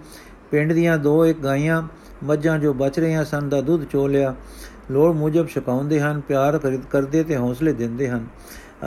[0.51, 1.83] ਪਿੰਡ ਦੀਆਂ ਦੋ ਇੱਕ ਗਾਈਆਂ
[2.23, 4.35] ਮੱਝਾਂ ਜੋ ਬਚ ਰਹੀਆਂ ਸਨ ਦਾ ਦੁੱਧ ਚੋ ਲਿਆ।
[4.91, 8.27] ਲੋੜ ਮੁਜਬ ਛਕਾਉਂਦੇ ਹਨ, ਪਿਆਰ ਕਰਦੇ ਤੇ ਹੌਸਲੇ ਦਿੰਦੇ ਹਨ।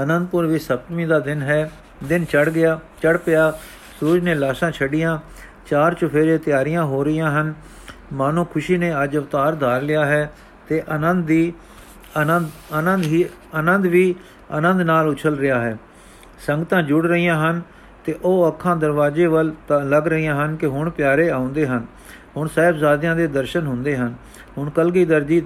[0.04, 1.72] ਅਨੰਦਪੁਰ ਵਿੱਚ ਸਪਤਮੀ ਦਾ ਦਿਨ ਹੈ।
[2.04, 3.54] ਦਿਨ ਚੜ ਗਿਆ ਚੜ ਪਿਆ।
[4.00, 5.20] ਸੂਰਜ ਨੇ ਲਾਸ਼ਾਂ ਛੱਡੀਆਂ।
[5.68, 7.54] ਚਾਰ ਚੁਫੇਰੇ ਤਿਆਰੀਆਂ ਹੋ ਰਹੀਆਂ ਹਨ।
[8.14, 10.32] ਮਾਨੋ ਖੁਸ਼ੀ ਨੇ ਅੱਜ ਅਵਤਾਰ ਧਾਰ ਲਿਆ ਹੈ
[10.68, 11.54] ਤੇ ਆਨੰਦ ਦੀ,
[12.18, 14.16] ਆਨੰਦ ਆਨੰਦ ਹੀ, ਆਨੰਦ ਵੀ
[14.52, 15.78] ਆਨੰਦ ਨਾਲ ਉਛਲ ਰਿਹਾ ਹੈ।
[16.48, 17.62] ਸੰਗਤਾਂ ਜੁੜ ਰਹੀਆਂ ਹਨ
[18.06, 19.54] ਤੇ ਉਹ ਅੱਖਾਂ ਦਰਵਾਜ਼ੇ ਵੱਲ
[19.86, 21.86] ਲੱਗ ਰਹੀਆਂ ਹਨ ਕਿ ਹੁਣ ਪਿਆਰੇ ਆਉਂਦੇ ਹਨ।
[22.38, 24.14] ਹੁਣ ਸਹਿਬਜ਼ਾਦਿਆਂ ਦੇ ਦਰਸ਼ਨ ਹੁੰਦੇ ਹਨ,
[24.58, 25.42] ਹੁਣ ਕਲਗੀ ਦਰਜੀ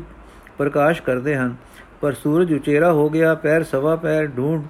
[0.58, 1.56] ਪ੍ਰਕਾਸ਼ ਕਰਦੇ ਹਨ,
[2.02, 4.66] ਪਰ ਸੂਰਜ ਉਚੇਰਾ ਹੋ ਗਿਆ, ਪੈਰ ਸਵਾ ਪੈਰ ਢੂੰਡ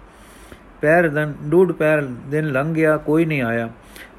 [0.82, 3.70] ਪੈਰ ਦਨ ਡੂਡ ਪੈਰ ਦਿਨ ਲੰਘ ਗਿਆ, ਕੋਈ ਨਹੀਂ ਆਇਆ।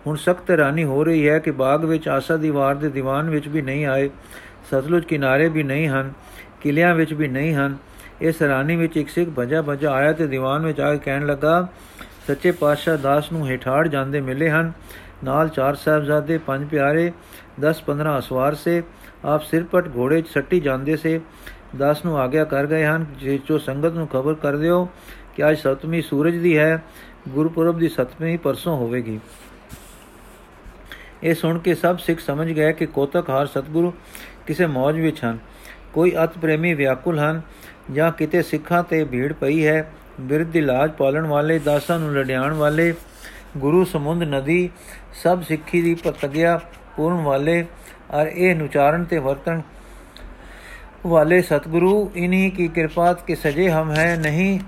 [0.06, 3.62] ਹੁਣ ਸਖਤ ਰਾਨੀ ਹੋ ਰਹੀ ਹੈ ਕਿ ਬਾਗ ਵਿੱਚ ਆਸਾ ਦੀਵਾਰ ਦੇ ਦੀਵਾਨ ਵਿੱਚ ਵੀ
[3.62, 4.10] ਨਹੀਂ ਆਏ,
[4.70, 6.12] ਸਤਲੁਜ ਕਿਨਾਰੇ ਵੀ ਨਹੀਂ ਹਨ,
[6.60, 7.76] ਕਿਲਿਆਂ ਵਿੱਚ ਵੀ ਨਹੀਂ ਹਨ।
[8.20, 11.66] ਇਸ ਰਾਨੀ ਵਿੱਚ ਇੱਕ ਸਿੱਖ ਭਜਾ ਭਜਾ ਆਇਆ ਤੇ ਦੀਵਾਨ ਵਿੱਚ ਆ ਕੇ ਕਹਿਣ ਲੱਗਾ,
[12.26, 14.72] ਸੱਚੇ ਪਾਤਸ਼ਾਹ ਦਾਸ ਨੂੰ ਹੇਠਾੜ ਜਾਂਦੇ ਮਿਲੇ ਹਨ
[15.24, 17.12] ਨਾਲ ਚਾਰ ਸਾਹਿਬਜ਼ਾਦੇ, ਪੰਜ ਪਿਆਰੇ
[17.60, 18.82] 10-15 ਅਸਵਾਰ ਸੇ।
[19.24, 21.20] ਆਪ ਸਿਰਪਟ ਘੋੜੇ 'ਚ ਸੱਟੀ ਜਾਂਦੇ ਸੇ।
[21.78, 24.88] ਦਾਸ ਨੂੰ ਆਗਿਆ ਕਰ ਗਏ ਹਨ ਜੇ ਜੋ ਸੰਗਤ ਨੂੰ ਖਬਰ ਕਰ ਦਿਓ
[25.36, 26.82] ਕਿ ਅੱਜ ਸਤਵੀਂ ਸੂਰਜ ਦੀ ਹੈ।
[27.28, 29.20] ਗੁਰਪੁਰਬ ਦੀ ਸਤਵੀਂ ਪਰਸੋਂ ਹੋਵੇਗੀ।
[31.22, 33.92] ਇਹ ਸੁਣ ਕੇ ਸਭ ਸਿੱਖ ਸਮਝ ਗਏ ਕਿ ਕੋਤਕ ਹਾਰ ਸਤਗੁਰੂ
[34.46, 35.38] ਕਿਸੇ ਮੌਜ ਵਿੱਚ ਹਨ।
[35.92, 37.42] ਕੋਈ ਅਤ ਪ੍ਰੇਮੀ ਵਿਆਕੁਲ ਹਨ
[37.92, 42.52] ਜਾਂ ਕਿਤੇ ਸਿੱਖਾਂ ਤੇ ਭੀੜ ਪਈ ਹੈ। ਬਿਰਧ ਦੀ ਲਾਜ ਪਾਲਣ ਵਾਲੇ, ਦਾਸਾਂ ਨੂੰ ਲੜਿਆਣ
[42.52, 42.94] ਵਾਲੇ
[43.56, 44.70] ਗੁਰੂ ਸਮੁੰਦ ਨਦੀ
[45.22, 46.60] ਸਭ ਸਿੱਖੀ ਦੀ ਪ੍ਰਤਗਿਆ
[46.96, 47.66] ਪੂਰਨ ਵਾਲੇ
[48.10, 49.62] ਔਰ ਇਹ ਨੁਚਾਰਨ ਤੇ ਵਰਤਨ
[51.06, 54.60] ਵਾਲੇ ਸਤਿਗੁਰੂ, ਇਨਹੀ ਕੀ ਕਿਰਪਾ ਕੇ ਸਜੇ ਹਮ ਹੈ, ਨਹੀਂ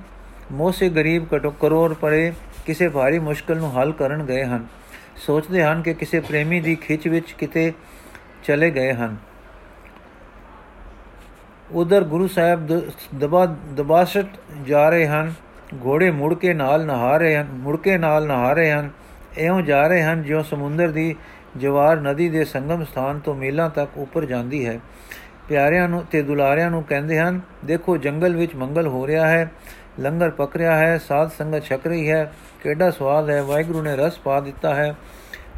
[0.53, 2.33] ਮੋਸੇ ਗਰੀਬ ਕਟੋ, ਕਰੋੜ ਪੜੇ
[2.67, 4.67] ਕਿਸੇ ਭਾਰੀ ਮੁਸ਼ਕਲ ਨੂੰ ਹੱਲ ਕਰਨ ਗਏ ਹਨ।
[5.17, 7.73] ਸੋਚਦੇ ਹਨ ਕਿ ਕਿਸੇ ਪ੍ਰੇਮੀ ਦੀ ਖਿੱਚ ਵਿੱਚ ਕਿਤੇ
[8.45, 9.17] ਚਲੇ ਗਏ ਹਨ।
[11.73, 12.67] ਉਧਰ ਗੁਰੂ ਸਾਹਿਬ
[13.19, 14.27] ਦਬਾ ਦਬਾਸ਼ਟ
[14.67, 15.35] ਜਾ ਰਹੇ ਹਨ।
[15.85, 18.91] ਘੋੜੇ ਮੁੜ ਕੇ ਨਾਲ ਨਹਾ ਰਹੇ ਹਨ, ਮੁੜ ਕੇ ਨਾਲ ਨਹਾ ਰਹੇ ਹਨ।
[19.39, 21.17] ਐਉਂ ਜਾ ਰਹੇ ਹਨ ਜਿਉਂ ਸਮੁੰਦਰ ਦੀ
[21.57, 24.81] ਜਵਾਰ ਨਦੀ ਦੇ ਸੰਗਮ ਸਥਾਨ ਤੋਂ ਮੀਲਾਂ ਤੱਕ ਉੱਪਰ ਜਾਂਦੀ ਹੈ।
[25.49, 29.51] ਪਿਆਰਿਆਂ ਨੂੰ ਤੇ ਦੁਲਾਰਿਆਂ ਨੂੰ ਕਹਿੰਦੇ ਹਨ, ਦੇਖੋ, ਜੰਗਲ ਵਿੱਚ ਮੰਗਲ ਹੋ ਰਿਹਾ ਹੈ,
[30.01, 34.19] ਲੰਗਰ ਪਕ ਰਿਹਾ ਹੈ, ਸਾਧ ਸੰਗਤ ਛਕ ਰਹੀ ਹੈ, ਕਿਹੜਾ ਸਵਾਦ ਹੈ, ਵਾਹਿਗੁਰੂ ਨੇ ਰਸ
[34.19, 34.95] ਪਾ ਦਿੱਤਾ ਹੈ,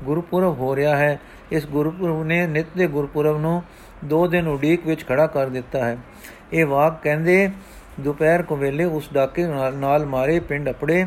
[0.04, 1.20] ਗੁਰਪੁਰਬ ਹੋ ਰਿਹਾ ਹੈ।
[1.52, 3.62] ਇਸ ਗੁਰਪੁਰਬ ਨੇ ਨਿਤ ਦੇ ਗੁਰਪੁਰਬ ਨੂੰ
[4.04, 5.98] ਦੋ ਦਿਨ ਉਡੀਕ ਵਿੱਚ ਖੜਾ ਕਰ ਦਿੱਤਾ ਹੈ।
[6.52, 7.50] ਇਹ ਵਾਕ ਕਹਿੰਦੇ
[8.00, 11.04] ਦੁਪਹਿਰ ਕੋ ਵੇਲੇ ਉਸ ਡਾਕੇ ਨਾਲ ਮਾਰੇ ਪਿੰਡ ਅਪੜੇ।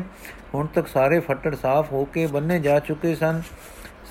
[0.54, 3.42] ਹੁਣ ਤੱਕ ਸਾਰੇ ਫੱਟੜ ਸਾਫ਼ ਹੋ ਕੇ ਬੰਨੇ ਜਾ ਚੁੱਕੇ ਸਨ।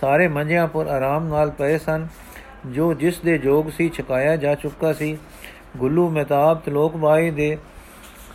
[0.01, 2.07] ਸਾਰੇ ਮੰਝਿਆਂ ਪਰ ਆਰਾਮ ਨਾਲ ਪਏ ਸਨ।
[2.65, 5.17] ਜੋ ਜਿਸ ਦੇ ਜੋਗ ਸੀ ਛਕਾਇਆ ਜਾ ਚੁੱਕਾ ਸੀ।
[5.77, 7.57] ਗੁੱਲੂ ਮਹਿਤਾਬ ਤਲੋਕ ਬਾਈ ਦੇ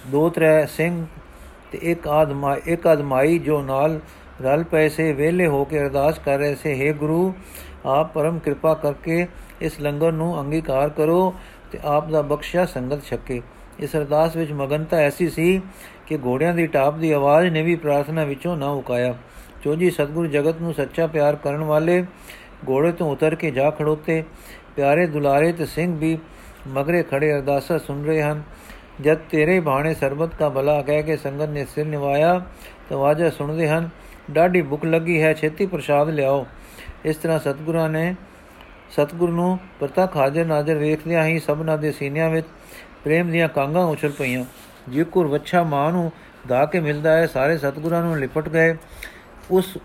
[0.06, 1.06] ਦੋ ਤਰੇ ਸਿੰਘ
[1.72, 4.00] ਤੇ ਇੱਕ ਆਦਮਾ ਇੱਕ ਆਦਮਾਈ ਜੋ ਨਾਲ
[4.42, 7.34] ਰਲ ਪਏ ਸੇ ਵੇਲੇ ਹੋ ਕੇ ਅਰਦਾਸ ਕਰ ਰਹੇ ਸੇ हे ਗੁਰੂ,
[7.86, 9.26] ਆਪ ਪਰਮ ਕਿਰਪਾ ਕਰਕੇ
[9.60, 11.34] ਇਸ ਲੰਗਰ ਨੂੰ ਅੰਗੀਕਾਰ ਕਰੋ
[11.72, 13.42] ਤੇ ਆਪ ਦਾ ਬਖਸ਼ਿਆ ਸੰਗਤ ਛਕੇ।
[13.81, 15.61] ਇਸ ਅਰਦਾਸ ਵਿੱਚ ਮਗਨਤਾ ਐਸੀ ਸੀ
[16.07, 19.14] ਕਿ ਘੋੜਿਆਂ ਦੀ ਟਾਪ ਦੀ ਆਵਾਜ਼ ਨੇ ਵੀ ਪ੍ਰਾਰਥਨਾ ਵਿੱਚੋਂ ਨਾ ਉਕਾਇਆ।
[19.62, 22.04] ਚੋਜੀ ਸਤਗੁਰ ਜਗਤ ਨੂੰ ਸੱਚਾ ਪਿਆਰ ਕਰਨ ਵਾਲੇ
[22.69, 24.23] ਘੋੜੇ ਤੋਂ ਉਤਰ ਕੇ ਜਾ ਖੜੋਤੇ।
[24.76, 26.19] ਪਿਆਰੇ ਦੁਲਾਰੇ ਤੇ ਸਿੰਘ ਵੀ
[26.69, 28.43] ਮਗਰੇ ਖੜੇ ਅਰਦਾਸਾ ਸੁਣ ਰਹੇ ਹਨ।
[29.00, 32.40] ਜਦ ਤੇਰੇ ਬਾਣੇ ਸਰਬਤ ਦਾ ਭਲਾ ਕਹਿ ਕੇ ਸੰਗਤ ਨੇ ਸਿਰ ਨਿਵਾਇਆ,
[32.88, 33.88] ਤਾਂ ਵਾਜਾ ਸੁਣਦੇ ਹਨ,
[34.31, 36.47] ਡਾਢੀ ਭੁੱਖ ਲੱਗੀ ਹੈ, ਛੇਤੀ ਪ੍ਰਸ਼ਾਦ ਲਿਆਓ।
[37.04, 38.14] ਇਸ ਤਰ੍ਹਾਂ ਸਤਗੁਰਾਂ ਨੇ
[38.90, 42.47] ਸਤਗੁਰ ਨੂੰ ਪ੍ਰਤੱਖ ਹਾਜ਼ਰ ਨਾਜ਼ਰ ਵੇਖਦਿਆਂ ਹੀ ਸਭਨਾ ਦੇ ਸੀਨਿਆਂ ਵਿੱਚ
[43.04, 44.44] ਪ੍ਰੇਮ ਦੀਆਂ ਕਾਂਗਾਂ ਉਛਲ ਪਈਆਂ।
[44.88, 46.11] ਜਿਕੁਰ ਵੱਛਾ ਮਾਂ ਨੂੰ
[46.49, 48.76] ਦਾ ਕੇ ਮਿਲਦਾ ਹੈ, ਸਾਰੇ ਸਤਗੁਰਾਂ ਨੂੰ ਲਿਪਟ ਗਏ।
[49.50, 49.76] ਉਸ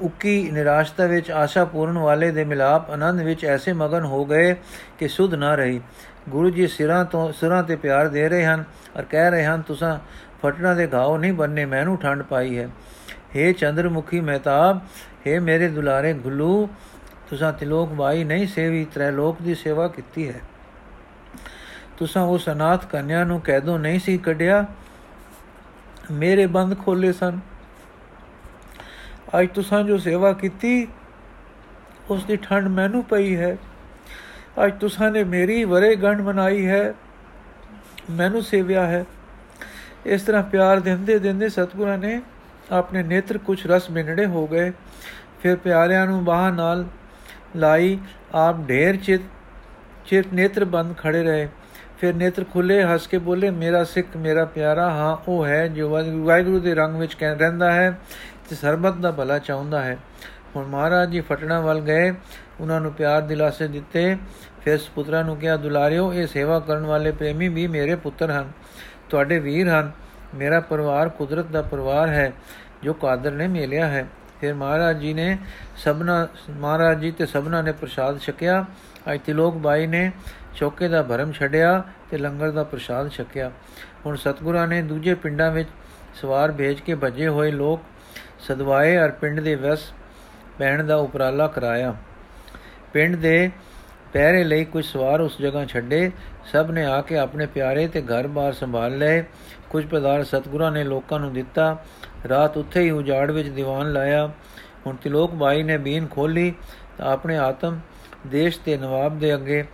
[0.00, 4.54] ਉਕੀ ਨਿਰਾਸ਼ਤਾ ਵਿੱਚ ਆਸ਼ਾ ਪੂਰਨ ਵਾਲੇ ਦੇ ਮਿਲਾਪ ਆਨੰਦ ਵਿੱਚ ਐਸੇ ਮਗਨ ਹੋ ਗਏ
[4.98, 5.80] ਕਿ ਸੁਧ ਨਾ ਰਹੀ।
[6.28, 8.64] ਗੁਰੂ ਜੀ ਸਿਰਾਂ ਤੋਂ ਸਿਰਾਂ ਤੇ ਪਿਆਰ ਦੇ ਰਹੇ ਹਨ
[8.96, 9.98] ਔਰ ਕਹਿ ਰਹੇ ਹਨ, ਤੁਸੀਂ
[10.42, 12.68] ਫਟਣਾ ਦੇ ਘਾਉ ਨਹੀਂ ਬੰਨੇ ਮੈਨੂੰ ਠੰਡ ਪਾਈ ਹੈ।
[13.36, 14.80] हे ਚੰਦਰਮੁਖੀ ਮਹਿਤਾਬ
[15.26, 16.68] हे ਮੇਰੇ ਦੁਲਾਰੇ ਗੁੱਲੂ,
[17.30, 20.40] ਤੁਸੀਂ ਤਿਲੋਕ ਬਾਈ ਨਹੀਂ ਸੇਵੀ ਤ੍ਰੈ ਲੋਕ ਦੀ ਸੇਵਾ ਕੀਤੀ ਹੈ।
[22.00, 24.66] ਤੁਸੀਂ ਉਸ ਅਨਾਥ ਕੰਨਿਆ ਨੂੰ ਕੈਦੋਂ ਨਹੀਂ ਸੀ ਕੱਢਿਆ?
[26.10, 27.38] ਮੇਰੇ ਬੰਦ ਖੋਲੇ ਸਨ।
[29.40, 30.88] ਅੱਜ ਤੁਸੀਂ ਜੋ ਸੇਵਾ ਕੀਤੀ,
[32.10, 33.56] ਉਸ ਦੀ ਠੰਡ ਮੈਨੂੰ ਪਈ ਹੈ।
[34.66, 36.94] ਅੱਜ ਤੁਸੀਂ ਨੇ ਮੇਰੀ ਵਰੇ ਗੰਢ ਮਨਾਈ ਹੈ।
[38.10, 39.04] ਮੈਨੂੰ ਸੇਵਿਆ ਹੈ।
[40.06, 42.22] ਇਸ ਤਰ੍ਹਾਂ ਪਿਆਰ ਦਿੰਦੇ ਦਿੰਦੇ ਸਤਗੁਰਾਂ ਨੇ
[42.70, 44.72] ਆਪਣੇ ਨੇਤਰ ਕੁਝ ਰਸ ਮਿੰਨੜੇ ਹੋ ਗਏ।
[45.42, 46.84] ਫਿਰ ਪਿਆਰਿਆਂ ਨੂੰ ਬਾਹ ਨਾਲ
[47.56, 47.98] ਲਾਈ,
[48.34, 49.20] ਆਪ ਢੇਰ ਚਿਤ
[50.06, 51.48] ਚਿਤ ਨੇਤਰ ਬੰਦ ਖੜੇ ਰਹੇ।
[52.00, 56.60] ਫਿਰ ਨੇਤਰ ਖੁੱਲੇ ਹੱਸ ਕੇ ਬੋਲੇ ਮੇਰਾ ਸਿੱਖ ਮੇਰਾ ਪਿਆਰਾ ਹਾਂ ਉਹ ਹੈ ਜੋ ਵਾਹਿਗੁਰੂ
[56.60, 57.90] ਦੇ ਰੰਗ ਵਿੱਚ ਕਹਿ ਰਹਿੰਦਾ ਹੈ
[58.48, 59.96] ਤੇ ਸਰਬਤ ਦਾ ਭਲਾ ਚਾਹੁੰਦਾ ਹੈ
[60.56, 62.12] ਹੁਣ ਮਹਾਰਾਜ ਜੀ ਫਟਣਾ ਵੱਲ ਗਏ
[62.60, 64.16] ਉਹਨਾਂ ਨੂੰ ਪਿਆਰ ਦਿਲਾਸੇ ਦਿੱਤੇ
[64.64, 68.50] ਫਿਰ ਸੁਪੁੱਤਰਾਂ ਨੂੰ ਕਿਹਾ ਦੁਲਾਰਿਓ ਇਹ ਸੇਵਾ ਕਰਨ ਵਾਲੇ ਪ੍ਰੇਮੀ ਵੀ ਮੇਰੇ ਪੁੱਤਰ ਹਨ
[69.10, 69.90] ਤੁਹਾਡੇ ਵੀਰ ਹਨ
[70.34, 72.32] ਮੇਰਾ ਪਰਿਵਾਰ ਕੁਦਰਤ ਦਾ ਪਰਿਵਾਰ ਹੈ
[72.84, 74.06] ਜੋ ਕਾਦਰ ਨੇ ਮਿਲਿਆ ਹੈ
[74.40, 75.36] ਫਿਰ ਮਹਾਰਾਜ ਜੀ ਨੇ
[75.76, 78.64] ਸਭਨਾ ਮਹਾਰਾਜ ਜੀ ਤੇ ਸਭਨਾ ਨੇ ਪ੍ਰਸ਼ਾਦ ਛਕਿਆ
[79.12, 80.10] ਅੱਜ ਤਿਲੋਕ ਬਾਈ ਨੇ
[80.56, 83.50] ਚੌਕੇ ਦਾ ਭਰਮ ਛੱਡਿਆ ਤੇ ਲੰਗਰ ਦਾ ਪ੍ਰਸ਼ਾਦ ਛਕਿਆ।
[84.06, 85.68] ਹੁਣ ਸਤਗੁਰਾਂ ਨੇ ਦੂਜੇ ਪਿੰਡਾਂ ਵਿੱਚ
[86.14, 87.80] ਸਵਾਰ ਭੇਜ ਕੇ ਭੱਜੇ ਹੋਏ ਲੋਕ
[88.40, 89.92] ਸਦਵਾਏ ਔਰ ਪਿੰਡ ਦੇ ਵਸ
[90.58, 91.94] ਪੈਣ ਦਾ ਉਪਰਾਲਾ ਕਰਾਇਆ।
[92.92, 93.50] ਪਿੰਡ ਦੇ
[94.12, 96.10] ਪਹਿਰੇ ਲਈ ਕੁਝ ਸਵਾਰ ਉਸ ਜਗ੍ਹਾ ਛੱਡੇ।
[96.52, 99.24] ਸਭ ਨੇ ਆ ਕੇ ਆਪਣੇ ਪਿਆਰੇ ਤੇ ਘਰ-ਬਾਰ ਸੰਭਾਲ ਲਏ।
[99.70, 101.84] ਕੁਝ ਪਦਾਰ ਸਤਗੁਰਾਂ ਨੇ ਲੋਕਾਂ ਨੂੰ ਦਿੱਤਾ।
[102.28, 104.26] ਰਾਤ ਉੱਥੇ ਹੀ ਉਜਾੜ ਵਿੱਚ ਦੀਵਾਨ ਲਾਇਆ।
[104.86, 106.54] ਹੁਣ ਤਿਲੋਕ ਬਾਈ ਨੇ ਬੀਨ ਖੋਲੀ
[106.98, 107.80] ਤਾਂ ਆਪਣੇ ਆਤਮ
[108.26, 109.64] ਦੇਸ਼ ਤੇ ਨਵਾਬ ਦੇ ਅੱਗੇ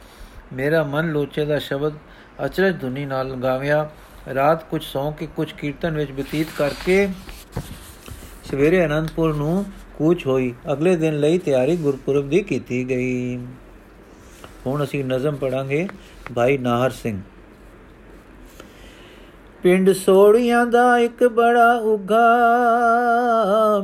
[0.53, 1.93] ਮੇਰਾ ਮਨ ਲੋਚੇ ਦਾ ਸ਼ਬਦ
[2.45, 3.91] ਅਚਰਜ ਧੁਨੀ ਨਾਲ ਗਾਵਿਆ
[4.35, 7.09] ਰਾਤ ਕੁਝ ਸੌਂ ਕੇ ਕੁਝ ਕੀਰਤਨ ਵਿੱਚ ਬਤੀਤ ਕਰਕੇ
[8.45, 9.65] ਸਵੇਰੇ ਅਨੰਦਪੁਰ ਨੂੰ
[9.99, 13.37] ਕੂਚ ਹੋਈ। ਅਗਲੇ ਦਿਨ ਲਈ ਤਿਆਰੀ ਗੁਰਪੁਰਬ ਦੀ ਕੀਤੀ ਗਈ।
[14.67, 15.89] ਹੁਣ ਅਸੀਂ ਨਜ਼ਮ ਪੜਾਂਗੇ
[16.35, 17.21] ਭਾਈ ਨਾਹਰ ਸਿੰਘ।
[19.63, 22.21] ਪਿੰਡ ਸੋੜੀਆਂ ਦਾ ਇੱਕ ਬੜਾ ਉਗਾ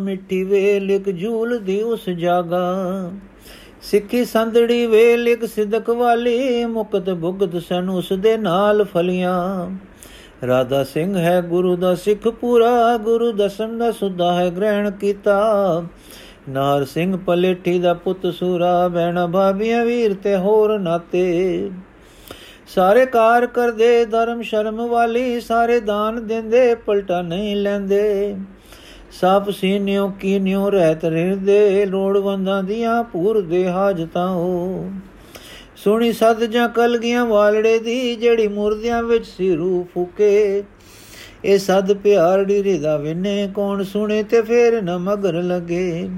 [0.01, 2.75] ਮਿੱਠੀ ਵੇਲ ਇੱਕ ਝੂਲ ਦੀ ਉਸ ਜਾਗਾ।
[3.83, 9.71] ਸਿੱਖੀ ਸੰਦੜੀ ਵੇਲ ਇੱਕ ਸਿਦਕ ਵਾਲੀ, ਮੁਕਤ ਭੁਗਤ ਸਨ ਉਸ ਦੇ ਨਾਲ ਫਲੀਆਂ।
[10.47, 15.83] ਰਾਧਾ ਸਿੰਘ ਹੈ ਗੁਰੂ ਦਾ ਸਿੱਖ ਪੂਰਾ, ਗੁਰੂ ਦਸਮ ਦਾ ਸੁਦਾ ਹੈ ਗ੍ਰਹਿਣ ਕੀਤਾ।
[16.49, 21.71] ਨਾਰ ਸਿੰਘ ਪਲੇਠੀ ਦਾ ਪੁੱਤ ਸੂਰਾ, ਬਹਿਣਾ ਭਾਬੀਆਂ ਵੀਰ ਤੇ ਹੋਰ ਨਾਤੇ।
[22.75, 28.37] ਸਾਰੇ ਕਾਰ ਕਰਦੇ, ਧਰਮ ਸ਼ਰਮ ਵਾਲੀ, ਸਾਰੇ ਦਾਨ ਦਿੰਦੇ, ਪਲਟਾ ਨਹੀਂ ਲੈਂਦੇ।
[29.21, 34.91] ਸਭ ਸੀਨਿਓ ਕੀਨਿਓ ਰਹਿਤ ਰਹਿਦੇ ਲੋੜਵੰਦਾਂ ਦੀਆਂ ਪੂਰ ਦੇ ਹਾਜਤਾਂ ਹੋ।
[35.77, 40.63] ਸੁਣੀ ਸਦ ਜਾਂ ਕਲਗੀਆਂ ਵਾਲੜੇ ਦੀ, ਜਿਹੜੀ ਮੁਰਦਿਆਂ ਵਿੱਚ ਸੀ ਰੂਹ ਫੂਕੇ।
[41.45, 46.09] ਇਹ ਸਦ ਪਿਆਰੜੀ ਰਿਦਾ ਵਿਨੇ, ਕੌਣ ਸੁਣੇ ਤੇ ਫੇਰ ਨ ਮਗਰ ਲਗੇ।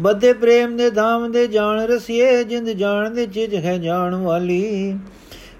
[0.00, 4.98] ਬੱਦੇ ਪ੍ਰੇਮ ਦੇ ਧਾਮ ਦੇ ਜਾਣ ਰਸੀਏ, ਜਿੰਦ ਜਾਣ ਦੇ ਚਿਜ ਹੈ ਜਾਣ ਵਾਲੀ।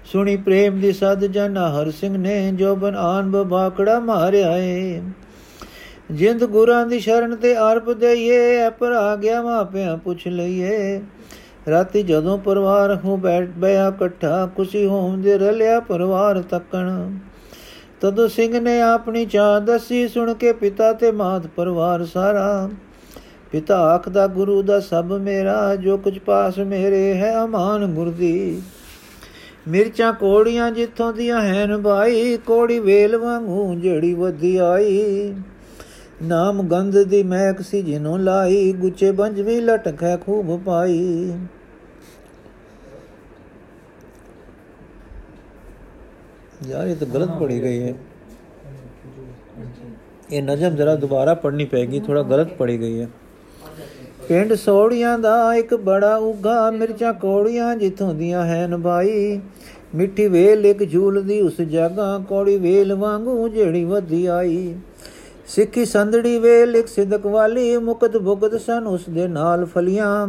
[0.05, 5.01] ਸੁਣੀ ਪ੍ਰੇਮ ਦੀ ਸਦ ਜਨ ਹਰ ਸਿੰਘ ਨੇ ਜੋ ਬਨ ਆਨ ਬਾਕੜਾ ਮਾਰਿਆ ਏ।
[6.11, 11.01] ਜਿੰਦ ਗੁਰਾਂ ਦੀ ਸ਼ਰਨ ਤੇ ਅਰਪ ਦਈਏ ਪਰ ਆ ਗਿਆ ਮਾਪਿਆਂ ਪੁੱਛ ਲਈਏ।
[11.69, 17.17] ਰਾਤੀ ਜਦੋਂ ਪਰਿਵਾਰ ਹੋ ਬੈਠ ਬਿਆ ਇਕੱਠਾ, ਖੁਸ਼ੀ ਹੋਂਦੇ ਰਲਿਆ ਪਰਿਵਾਰ ਤੱਕਣ।
[18.01, 22.69] ਤਦੋਂ ਸਿੰਘ ਨੇ ਆਪਣੀ ਚਾਹ ਦਸੀ, ਸੁਣ ਕੇ ਪਿਤਾ ਤੇ ਮਾਤ ਪਰਿਵਾਰ ਸਾਰਾ।
[23.51, 28.61] ਪਿਤਾ ਆਖਦਾ, ਗੁਰੂ ਦਾ ਸਭ ਮੇਰਾ, ਜੋ ਕੁਝ ਪਾਸ ਮੇਰੇ ਹੈ, ਅਮਾਨ ਗੁਰਦੀ।
[29.67, 35.33] ਮਿਰਚਾਂ ਕੋੜੀਆਂ ਜਿੱਥੋਂ ਦੀਆਂ ਹੈਨ ਭਾਈ ਕੋੜੀ ਵੇਲ ਵਾਂਗੂ ਜਿਹੜੀ ਵਧੀ ਆਈ।
[36.23, 41.33] ਨਾਮ ਗੰਧ ਦੀ ਮਹਿਕ ਸੀ ਜਿਨੋਂ ਲਾਈ ਗੁੱਚੇ ਬੰਜ ਵੀ ਲਟਕੈ ਖੂਬ ਪਾਈ।
[46.67, 47.93] ਯਾਰ ਇਹ ਤਾਂ ਗਲਤ ਪੜੀ ਗਈ ਹੈ।
[50.31, 53.07] ਇਹ ਨਜ਼ਮ ਜ਼ਰਾ ਦੁਬਾਰਾ ਪੜਨੀ ਪੈਗੀ ਥੋੜਾ ਗਲਤ ਪੜੀ ਗਈ ਹੈ।
[54.27, 59.39] ਪਿੰਡ ਸੋੜੀਆਂ ਦਾ ਇੱਕ ਬੜਾ ਉਗਾ ਮਿਰਚਾਂ ਕੋੜੀਆਂ ਜਿੱਥੋਂ ਦੀਆਂ ਹਨ ਭਾਈ
[59.95, 64.75] ਮਿੱਠੀ ਵੇਲ ਇੱਕ ਝੂਲਦੀ ਉਸ ਜਗ੍ਹਾ ਕੋੜੀ ਵੇਲ ਵਾਂਗੂ ਜਿਹੜੀ ਵਧੀ ਆਈ।
[65.47, 70.27] ਸਿੱਖੀ ਸੰਦੜੀ ਵੇਲ ਇੱਕ ਸਿਦਕ ਵਾਲੀ ਮੁਕਤ ਭੁਗਤ ਸਨ, ਉਸ ਦੇ ਨਾਲ ਫਲੀਆਂ।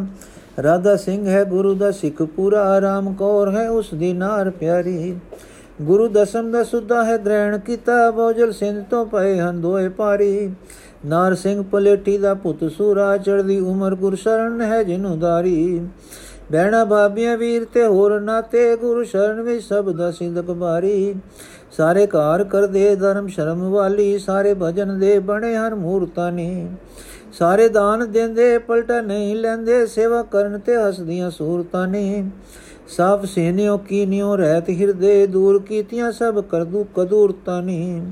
[0.63, 5.17] ਰਾਧਾ ਸਿੰਘ ਹੈ ਗੁਰੂ ਦਾ ਸਿੱਖ ਪੂਰਾ, ਆਰਾਮ ਕੌਰ ਹੈ ਉਸ ਦੀ ਨਾਰ ਪਿਆਰੀ।
[5.83, 10.51] ਗੁਰੂ ਦਸਮ ਦਾ ਸੁਦਾ ਹੈ ਗ੍ਰਹਿਣ ਕੀਤਾ, ਬੋਜਲ ਸਿੰਧ ਤੋਂ ਪਏ ਹਨ ਦੋਏ ਪਾਰੀ।
[11.07, 15.81] ਨਾਰ ਸਿੰਘ ਪਲੇਟੀ ਦਾ ਪੁੱਤ ਸੂਰਾ ਚੜਦੀ ਉਮਰ ਗੁਰ ਸ਼ਰਨ ਹੈ ਜਿਨੂ ਦਾਰੀ
[16.53, 21.15] ਬਹਿਣਾ ਬਾਬੀਆਂ ਵੀਰ ਤੇ ਹੋਰ ਨਾਤੇ, ਗੁਰੂ ਸ਼ਰਨ ਵਿੱਚ ਸਭ ਦਾ ਸਿੰਦਕ ਬਾਰੀ
[21.77, 26.69] ਸਾਰੇ ਕਾਰ ਕਰਦੇ ਧਰਮ ਸ਼ਰਮ ਵਾਲੀ, ਸਾਰੇ ਭਜਨ ਦੇ ਬਣੇ ਹਰ ਮੂਰਤਾਂ ਨੇ।
[27.33, 32.31] ਸਾਰੇ ਦਾਨ ਦਿੰਦੇ, ਪਲਟਾ ਨਹੀਂ ਲੈਂਦੇ, ਸੇਵਾ ਕਰਨ ਤੇ ਹਸਦੀਆਂ ਸੂਰਤਾਂ ਨੇ।
[32.89, 38.03] ਸਭ ਸੇਨਿਓ, ਕੀਨਿਓ, ਰਹਿਤ ਹਿਰਦੇ ਦੂਰ ਕੀਤੀਆਂ, ਸਭ ਕਰਦੂ ਕਦੂਰਤਾਂ ਨੇ।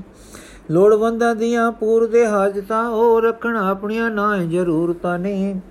[0.71, 5.61] ਲੋੜਵੰਦਾਂ ਦੀਆਂ ਪੂਰ ਦੇ ਹਾਜਤਾਂ, ਉਹ ਰੱਖਣ ਆਪਣੀਆਂ ਨਾ ਜ਼ਰੂਰਤਾਂ ਨੇ।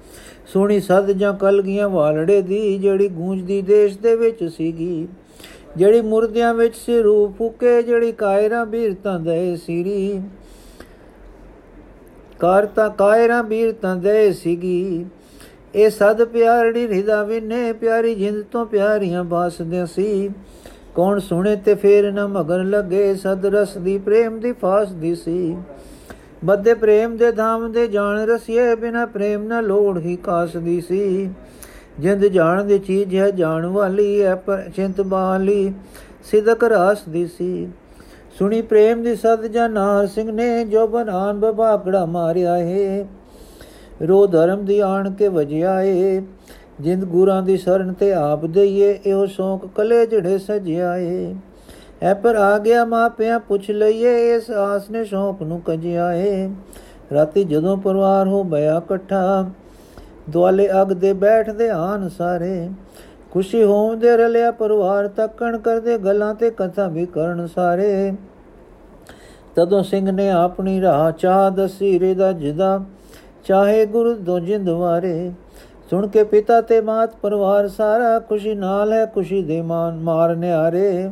[0.52, 5.08] ਸੋਣੀ ਸਦ ਜਾਂ ਕਲਗੀਆਂ ਵਾਲੜੇ ਦੀ, ਜਿਹੜੀ ਗੂੰਜਦੀ ਦੇਸ਼ ਦੇ ਵਿੱਚ ਸੀਗੀ।
[5.76, 10.22] ਜਿਹੜੀ ਮੁਰਦਿਆਂ ਵਿੱਚ ਸੇ ਰੂਪ ਫੁਕੇ, ਜਿਹੜੀ ਕਾਇਰਾਂ ਬੀਰਤਾਂ ਦੇ ਸੀਰੀ
[12.40, 15.06] ਕਰਤਾ ਕਾਇਰਾਂ ਬੀਰਤਾਂ ਦੇ ਸੀਗੀ।
[15.74, 20.30] ਇਹ ਸਦ ਪਿਆਰੜੀ ਹਿਰਦਾ ਵਿਨੇ, ਪਿਆਰੀ ਜਿੰਦ ਤੋਂ ਪਿਆਰੀਆਂ ਬਾਸਦਿਆਂ ਸੀ।
[20.94, 25.56] ਕੌਣ ਸੁਣੇ ਤੇ ਫੇਰ ਨਾ ਮਗਰ ਲੱਗੇ, ਸਦ ਰਸ ਦੀ, ਪ੍ਰੇਮ ਦੀ ਫਾਸ ਦੀ ਸੀ।
[26.44, 31.30] ਬੱਦੇ ਪ੍ਰੇਮ ਦੇ ਧਾਮ ਦੇ ਜਾਣ ਰਸੀਏ, ਬਿਨਾ ਪ੍ਰੇਮ ਨਾ ਲੋੜ ਹੀ ਕਾਸ ਦੀ ਸੀ।
[32.00, 35.72] ਜਿੰਦ ਜਾਣ ਦੀ ਚੀਜ਼ ਹੈ, ਜਾਣ ਵਾਲੀ ਹੈ, ਪਰ ਚਿੰਤ ਬਾਲੀ
[36.24, 37.68] ਸਿਦਕ ਰਾਸ ਦੀ ਸੀ।
[38.38, 43.06] ਸੁਣੀ ਪ੍ਰੇਮ ਦੀ ਸਦ ਜਨਾਰ ਸਿੰਘ ਨੇ, ਜੋ ਬਨਾਨ ਬਬਾਕੜਾ ਮਾਰਿਆ ਹੈ
[44.02, 46.22] ਰੋ ਧਰਮ ਦੀ ਆਣ ਕੇ ਵਜਿਆ ਏ।
[46.80, 51.34] ਜਿੰਦ ਗੁਰਾਂ ਦੀ ਸ਼ਰਨ ਤੇ ਆਪ ਦਈਏ, ਇਹੋ ਸ਼ੌਕ ਕਲੇ ਜਿਹੜੇ ਸਜਿਆ ਏ।
[52.02, 56.50] ਐ ਪਰ ਆ ਗਿਆ ਮਾਪਿਆਂ ਪੁੱਛ ਲਈਏ, ਇਸ ਆਸ ਨੇ ਸ਼ੌਕ ਨੂੰ ਕਜਿਆ ਏ।
[57.12, 59.50] ਰਾਤੀ ਜਦੋਂ ਪਰਿਵਾਰ ਹੋ ਬਿਆ ਇਕੱਠਾ
[60.30, 62.70] ਦੁਆਲੇ ਅਗ ਦੇ ਬੈਠਦੇ ਆਨ ਸਾਰੇ।
[63.30, 68.12] ਖੁਸ਼ੀ ਹੋਉਂਦੇ ਰਲਿਆ ਪਰਿਵਾਰ ਤੱਕਣ ਕਰਦੇ ਗੱਲਾਂ ਤੇ ਕਥਾ ਵੀ ਕਰਨ ਸਾਰੇ।
[69.54, 72.80] ਤਦੋਂ ਸਿੰਘ ਨੇ ਆਪਣੀ ਰਾਹ ਚਾਹ ਦਸੀ ਰੇ ਦਾ ਜਿਦਾ
[73.44, 75.32] ਚਾਹੇ ਗੁਰੂ ਦੋ ਜਿੰਦ ਵਾਰੇ।
[75.90, 81.10] ਸੁਣ ਕੇ ਪਿਤਾ ਤੇ ਮਾਤ ਪਰਿਵਾਰ ਸਾਰਾ ਖੁਸ਼ੀ ਨਾਲ ਹੈ, ਖੁਸ਼ੀ ਦੇ ਮਾਨ ਮਾਰ ਨਿਆਰੇ।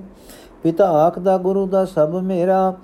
[0.62, 2.74] ਪਿਤਾ ਆਖਦਾ, ਗੁਰੂ ਦਾ ਸਭ ਮੇਰਾ,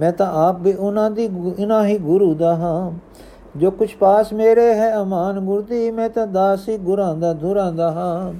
[0.00, 2.92] ਮੈਂ ਤਾਂ ਆਪ ਵੀ ਉਹਨਾਂ ਦੀ ਇਨਾ ਹੀ ਗੁਰੂ ਦਾ ਹਾਂ।
[3.56, 8.34] ਜੋ ਕੁਛ ਪਾਸ ਮੇਰੇ ਹੈ ਅਮਾਨ ਗੁਰਦੀ, ਮੈਂ ਤਾਂ ਦਾਸੀ ਗੁਰਾਂ ਦਾ ਧੁਰਾਂ ਦਾ ਹਾਂ।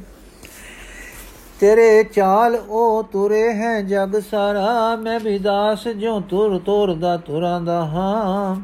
[1.61, 7.61] ਤੇਰੇ ਚਾਲ ਉਹ ਤੁਰੇ ਹੈ ਜਗ ਸਾਰਾ, ਮੈਂ ਵੀ ਦਾਸ ਜੋ ਤੁਰ ਤੁਰ ਦਾ ਤੁਰਾਂ
[7.61, 8.57] ਦਾ ਹਾਂ।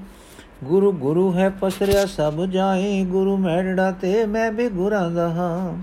[0.65, 5.83] ਗੁਰੂ ਗੁਰੂ ਹੈ ਪਸਰਿਆ ਸਭ ਜਾਏ ਗੁਰੂ ਮੈੜੜਾ ਤੇ ਮੈਂ ਵੀ ਗੁਰਾਂ ਦਾ ਹਾਂ।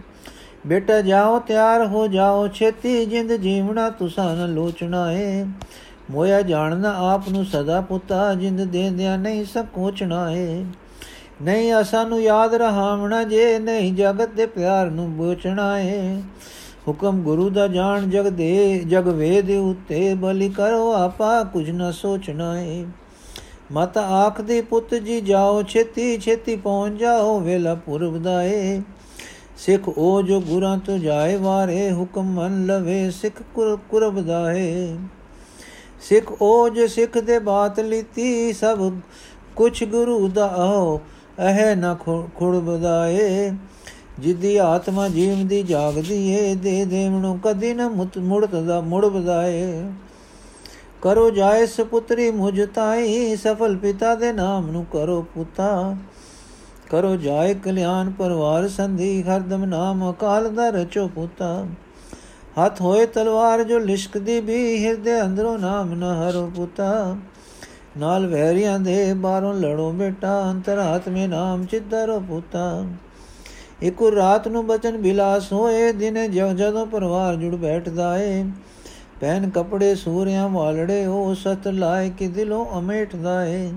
[0.67, 5.45] ਬੇਟਾ ਜਾਓ ਤਿਆਰ ਹੋ ਜਾਓ, ਛੇਤੀ ਜਿੰਦ ਜੀਵਣਾ ਤੁਸਾਂ ਨ ਲੋਚਣਾ ਏ।
[6.11, 10.63] ਮੋਇਆ ਜਾਣਨਾ ਆਪ ਨੂੰ ਸਦਾ ਪੁੱਤਾ, ਜਿੰਦ ਦੇਂਦਿਆਂ ਨਹੀਂ ਸਕੋਚਣਾ ਏ
[11.41, 16.21] ਨਹੀਂ। ਅਸਾਂ ਨੂੰ ਯਾਦ ਰਹਾਵਣਾ ਜੇ, ਨਹੀਂ ਜਗਤ ਦੇ ਪਿਆਰ ਨੂੰ ਬੋਚਣਾ ਏ
[16.87, 22.57] ਹੁਕਮ ਗੁਰੂ ਦਾ ਜਾਣ ਜਗ ਦੇ, ਜਗ ਵੇਦ ਉਤੇ ਬਲੀ ਕਰੋ ਆਪਾ, ਕੁਝ ਨਾ ਸੋਚਣਾ
[22.59, 22.85] ਏ
[23.71, 28.81] ਮਤ ਆਖਦੇ ਪੁੱਤ ਜੀ ਜਾਓ, ਛੇਤੀ ਛੇਤੀ ਪਹੁੰਚ ਜਾਓ, ਵੇਲਾ ਪੁਰਬ ਦਾ ਏ
[29.57, 34.97] ਸਿੱਖ ਉਹ ਜੋ ਗੁਰਾਂ ਤੋਂ ਜਾਏ ਵਾਰੇ, ਹੁਕਮ ਮੰਨ ਲਵੇ, ਸਿੱਖ ਕੁਰਬ ਦਾ ਏ
[36.09, 38.93] ਸਿੱਖ ਉਹ ਜੋ ਸਿੱਖ ਦੇ ਬਾਤ ਲੀਤੀ ਸਭ
[39.55, 41.01] ਕੁਛ ਗੁਰੂ ਦਾ ਆਓ,
[41.39, 41.97] ਅਹ ਨਾ
[42.35, 43.51] ਖੁੜ ਬਦਾਏ
[44.19, 49.83] ਜਿੱਦੀ ਆਤਮਾ ਜੀਵ ਦੀ ਜਾਗਦੀ ਏ, ਦੇ ਦੇਵਣੋਂ ਕਦੀ ਨਾ ਮੁੜਦਾ ਮੁੜ ਬਦਾਏ
[51.01, 55.95] ਕਰੋ ਜਾਏ ਸੁਪੁੱਤਰੀ ਮੁਝ ਤਾਈ, ਸਫਲ ਪਿਤਾ ਦੇ ਨਾਮ ਨੂੰ ਕਰੋ ਪੁੱਤਾ।
[56.89, 61.65] ਕਰੋ ਜਾਏ ਕਲਿਆਣ ਪਰਵਾਰ ਸੰਧੀ, ਹਰਦਮ ਨਾਮ ਅਕਾਲ ਦਾ ਰਚੋ ਪੁੱਤਾ।
[62.59, 67.15] ਹੱਥ ਹੋਏ ਤਲਵਾਰ ਜੋ ਲਿਸ਼ਕਦੀ ਵੀ ਹਿਰਦੇ ਅੰਦਰੋਂ ਨਾਮ ਨ ਹਰੋ ਪੁੱਤਾ।
[67.97, 72.85] ਨਾਲ ਵੈਰੀਆਂ ਦੇ ਬਾਹਰੋਂ ਲੜੋ ਬੇਟਾ ਅੰਤਰਾਤ ਮੇ ਨਾਮ ਚਿੱਤਰੋ ਪੁੱਤਾ।
[73.81, 78.43] ਇੱਕ ਰਾਤ ਨੂੰ ਬਚਨ ਬਿਲਾਸ ਹੋਏ, ਦਿਨੇ ਜਦੋਂ ਪਰਿਵਾਰ ਜੁੜ ਬੈਠਦਾ ਏ।
[79.21, 83.71] ਪਹਿਨ ਕਪੜੇ ਸੂਰਿਆਂ ਵਾਲੜੇ, ਉਹ ਸਤ ਲਾਇ ਕਿ ਦਿਲੋਂ ਅਮੇਟਦਾ ਏ।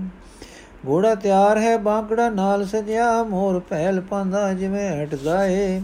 [0.87, 5.81] ਘੋੜਾ ਤਿਆਰ ਹੈ, ਬਾਂਕੜਾ ਨਾਲ ਸਜਿਆ, ਮੋਰ ਪਹਿਲ ਪਾਂਦਾ ਜਿਵੇਂ ਹਟਦਾ ਏ।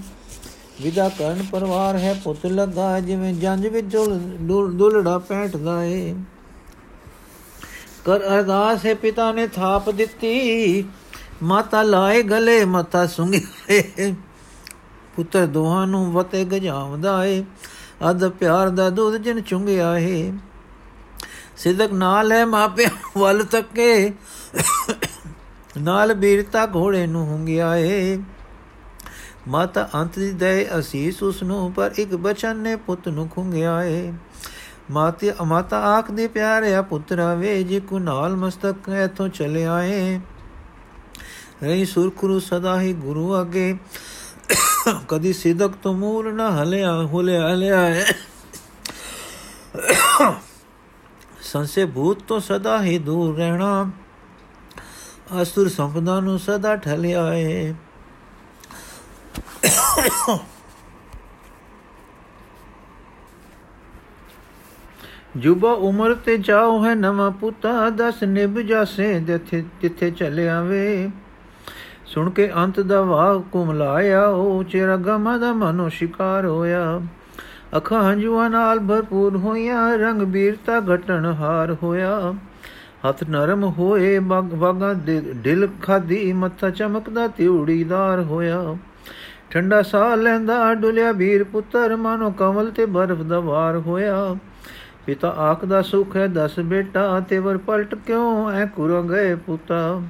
[0.81, 3.95] ਵਿਦਾ ਕਰਨ ਪਰਿਵਾਰ ਹੈ ਪੁੱਤ ਲੱਗਾ ਜਿਵੇਂ ਜੰਜ ਵਿੱਚ
[4.45, 6.15] ਦੁਲੜਾ ਪੈਂਟਦਾ ਏ।
[8.05, 10.85] ਕਰ ਅਰਦਾਸ ਹੈ ਪਿਤਾ ਨੇ ਥਾਪ ਦਿੱਤੀ,
[11.43, 13.41] ਮਾਤਾ ਲਾਏ ਗਲੇ, ਮਤਾ ਸੁੰਘੇ।
[15.15, 17.43] ਪੁੱਤਰ ਦੋਹਾਂ ਨੂੰ ਵਤੇ ਗਜਾਵਦਾ ਏ
[18.09, 20.31] ਅਦ ਪਿਆਰ ਦਾ ਦੁੱਧ ਜਿਨ ਚੁੰਗਿਆ ਏ।
[21.57, 24.13] ਸਿਦਕ ਨਾਲ ਹੈ ਮਾਪਿਆਂ ਵੱਲ ਤੱਕੇ,
[25.77, 28.17] ਨਾਲ ਬੀਰਤਾ ਘੋੜੇ ਨੂੰ ਹੁੰਗਿਆ ਏ।
[29.47, 34.13] ਮਾਤਾ ਅੰਤ ਦੀ ਦੇ ਅਸੀਸ ਉਸ ਨੂੰ ਪਰ ਇੱਕ ਬਚਨ ਨੇ ਪੁੱਤ ਨੂੰ ਖੁੰਗਿਆ ਏ
[34.91, 40.21] ਮਾਤੇ, ਮਾਤਾ ਆਖ ਦੇ ਪਿਆਰਿਆ ਪੁੱਤਰਾ ਵੇ ਜੀ ਕੋ ਨਾਲ ਮਸਤਕ ਇਥੋਂ ਚਲੇ ਆਏ।
[41.63, 43.77] ਰਹੀ ਸੁਰਖਰੂ ਸਦਾ ਹੀ ਗੁਰੂ ਅਗੇ।
[45.07, 48.05] ਕਦੀ ਸਿਦਕ ਤੋਂ ਮੂਲ ਨਾ ਹਲਿਆ, ਹੁਲਿਆ ਹਲਿਆ ਹੈ।
[51.41, 53.91] ਸੰਸੇ ਭੂਤ ਤੋਂ ਸਦਾ ਹੀ ਦੂਰ ਰਹਿਣਾ।
[55.41, 57.75] ਅਸੁਰ ਸੰਪਦਾ ਨੂੰ ਸਦਾ ਠਲਿਆ ਹੈ
[65.37, 71.09] ਜੁਬਾ ਉਮਰ ਤੇ ਜਾਉ ਹੈ ਨਵਾਂ ਪੁੱਤਾ, ਦਸ ਨਿਭ ਜਾਸੇ ਜਿੱਥੇ ਜਿੱਥੇ ਚੱਲਿਆ ਵੇ।
[72.05, 77.01] ਸੁਣ ਕੇ ਅੰਤ ਦਾ ਵਾਹ ਕੁਮਲਾਇਆ ਉਹ ਚਿਹਰਾ ਗਮ ਦਾ ਮਨੋ ਸ਼ਿਕਾਰ ਹੋਇਆ।
[77.77, 82.33] ਅੱਖਾਂ ਹੰਝੂਆਂ ਨਾਲ ਭਰਪੂਰ ਹੋਈਆਂ, ਰੰਗ ਬੀਰਤਾ ਘਟਣ ਹਾਰ ਹੋਇਆ।
[83.07, 88.77] ਹੱਥ ਨਰਮ ਹੋਏ ਵਗਾ ਦਿਲ ਖਾਦੀ, ਮੱਥਾ ਚਮਕਦਾ ਤਿਉੜੀਦਾਰ ਹੋਇਆ।
[89.51, 94.35] ਠੰਡਾ ਸਾਹ ਲੈਂਦਾ ਡੁਲਿਆ ਵੀਰ ਪੁੱਤਰ, ਮਾਨੋ ਕਮਲ ਤੇ ਬਰਫ਼ ਦਾ ਵਾਰ ਹੋਇਆ।
[95.05, 98.51] ਪਿਤਾ ਆਖਦਾ, ਸੁਖ ਹੈ, ਦਸ ਬੇਟਾ ਤੇ ਵਰ ਪਲਟ ਕਿਉਂ?
[98.51, 100.01] ਐ ਕੁਰ ਗਏ ਪੁੱਤਾ।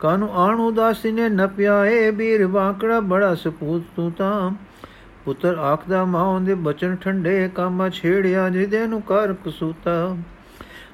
[0.00, 2.10] ਕਾਨੂੰ ਆਣ ਉਦਾਸੀ ਨੇ ਨਪਿਆ ਏ?
[2.10, 4.50] ਵੀਰ ਵਾਕੜਾ ਬੜਾ ਸਪੂਤ ਤੂੰ ਤਾਂ।
[5.24, 10.16] ਪੁੱਤਰ ਆਖਦਾ, ਮਾਂ ਦੇ ਬਚਨ ਠੰਡੇ, ਕਾਮਾ ਛੇੜਿਆ, ਜਿਹਦੇ ਨੂੰ ਕਰ ਕਸੂਤਾ।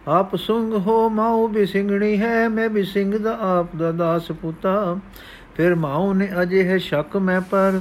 [0.09, 4.99] ਆਪ ਸੁੰਗ ਹੋ ਮਾਉ ਵੀ ਸਿੰਘਣੀ ਹੈ, ਮੈਂ ਵੀ ਸਿੰਘ ਦਾ ਆਪ ਦਾ ਦਾਸ ਪੁੱਤਾ।
[5.57, 7.81] ਫਿਰ ਮਾਉ ਨੇ ਅਜੇ ਹੈ ਸ਼ੱਕ ਮੈਂ ਪਰ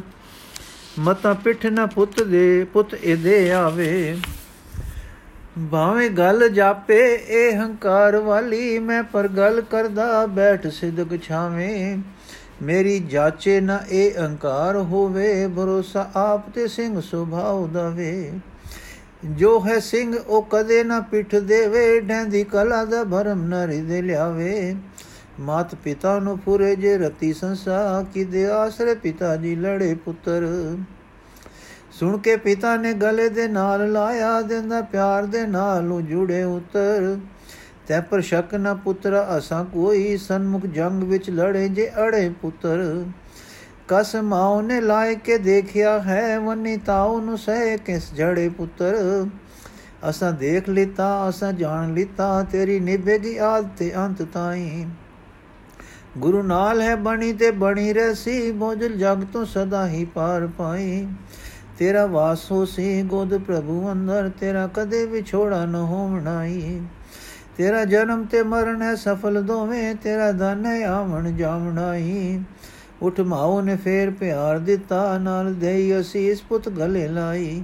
[0.99, 4.17] ਮਤਾ ਪਿੱਠ ਨਾ ਪੁੱਤ ਦੇ, ਪੁੱਤ ਇਹਦੇ ਆਵੇ।
[5.71, 11.97] ਭਾਵੇਂ ਗੱਲ ਜਾਪੇ ਇਹ ਹੰਕਾਰ ਵਾਲੀ, ਮੈਂ ਪਰ ਗੱਲ ਕਰਦਾ ਬੈਠ ਸਿਦਕ ਛਾਵੇਂ।
[12.63, 18.31] ਮੇਰੀ ਜਾਚੇ ਨਾ ਇਹ ਅਹੰਕਾਰ ਹੋਵੇ, ਭਰੋਸਾ ਆਪ ਤੇ ਸਿੰਘ ਸੁਭਾਉ ਦਵੇ
[19.25, 24.75] ਜੋ ਹੈ ਸਿੰਘ ਉਹ ਕਦੇ ਨਾ ਪਿੱਠ ਦੇਵੇ ਢੈਂਦੀ ਕਲਾ ਦਾ ਭਰਮ ਨਾ ਰਿਦੇ ਲਿਆਵੇ।
[25.39, 30.47] ਮਾਤ ਪਿਤਾ ਨੂੰ ਪੂਰੇ ਜੇ ਰਤੀ ਸੰਸਾ ਕਿ ਦੇ ਆਸਰੇ ਪਿਤਾ ਜੀ ਲੜੇ ਪੁੱਤਰ।
[31.91, 37.17] ਸੁਣ ਕੇ ਪਿਤਾ ਨੇ ਗਲੇ ਦੇ ਨਾਲ ਲਾਇਆ, ਦਿੰਦਾ ਪਿਆਰ ਦੇ ਨਾਲ ਨੂੰ ਜੁੜੇ ਉਤਰ।
[37.87, 43.05] ਤੈ ਪਰ ਸ਼ੱਕ ਨਾ ਪੁੱਤਰ, ਅਸਾਂ ਕੋਈ ਸਨਮੁਖ ਜੰਗ ਵਿੱਚ ਲੜੇ ਜੇ ਅੜੇ ਪੁੱਤਰ।
[43.87, 49.27] ਕਸ ਮਾਉ ਨੇ ਲਾਇ ਕੇ ਦੇਖਿਆ ਹੈ, ਵਨੀ ਤਾਉ ਨੂੰ ਸਹਿ ਕਿਸ ਜੜੇ ਪੁੱਤਰ।
[50.09, 54.85] ਅਸਾਂ ਦੇਖ ਲਿਤਾ, ਅਸਾਂ ਜਾਣ ਲਿਤਾ, ਤੇਰੀ ਨਿਭੇਗੀ ਆਦ ਤੇ ਅੰਤ ਤਾਈ।
[56.17, 61.07] ਗੁਰੂ ਨਾਲ ਹੈ ਬਣੀ ਤੇ ਬਣੀ ਰਸੀ ਬੋਝਲ ਜਗ ਤੋਂ ਸਦਾ ਹੀ ਪਾਰ ਪਾਈ।
[61.79, 66.81] ਤੇਰਾ ਵਾਸੋ ਸੀ ਗੋਦ ਪ੍ਰਭੂ ਅੰਦਰ, ਤੇਰਾ ਕਦੇ ਵਿਛੋੜਾ ਨ ਹੋਵਣਾਈ
[67.57, 72.39] ਤੇਰਾ ਜਨਮ ਤੇ ਮਰਨ ਹੈ ਸਫਲ ਦੋਵੇਂ, ਤੇਰਾ ਧਨ ਹੈ ਆਵਣ ਜਾਵਣਾਈ
[73.01, 77.61] ਉਠ ਮਾਉ ਨੇ ਫੇਰ ਪਿਆਰ ਦਿੱਤਾ, ਨਾਲ ਦੇਈ ਅਸੀਸ ਪੁੱਤ ਗਲੇ ਲਾਈ।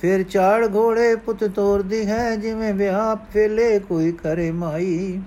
[0.00, 5.20] ਫਿਰ ਚਾੜ ਘੋੜੇ ਪੁੱਤ ਤੋਰਦੀ ਹੈ, ਜਿਵੇਂ ਵਿਆਹ ਫੇਲੇ ਕੋਈ ਕਰੇ ਮਾਈ।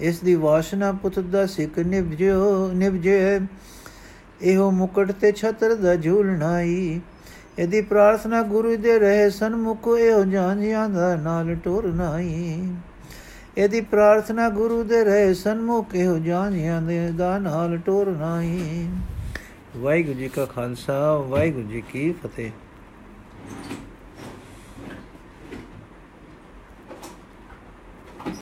[0.00, 3.40] ਇਸ ਦੀ ਵਾਸ਼ਨਾ ਪੁੱਤ ਦਾ ਸਿੱਖ ਨਿਭਜੋ ਨਿਭਜੇ।
[4.42, 7.00] ਇਹੋ ਮੁਕਟ ਤੇ ਛਤਰ ਦਾ ਝੂਲਣਾਈ
[7.58, 12.68] ਇਹਦੀ ਪ੍ਰਾਰਥਨਾ ਗੁਰੂ ਦੇ ਰਹੇ ਸਨਮੁਖ ਇਹੋ ਜਾਂਜਿਆਂ ਦਾ ਨਾਲ ਟੁਰਨਾਈ
[13.58, 18.88] ਇਹਦੀ ਪ੍ਰਾਰਥਨਾ ਗੁਰੂ ਦੇ ਰਹੇ ਸਨਮੁਖ ਇਹੋ ਜਾਂਜਿਆਂ ਦੇ ਦਾ ਨਾਲ ਟੁਰਨਾਈ
[19.76, 22.50] ਵਾਹਿਗੁਰੂ ਜੀ ਕਾ ਖਾਲਸਾ, ਵਾਹਿਗੁਰੂ ਜੀ ਕੀ ਫਤਿਹ।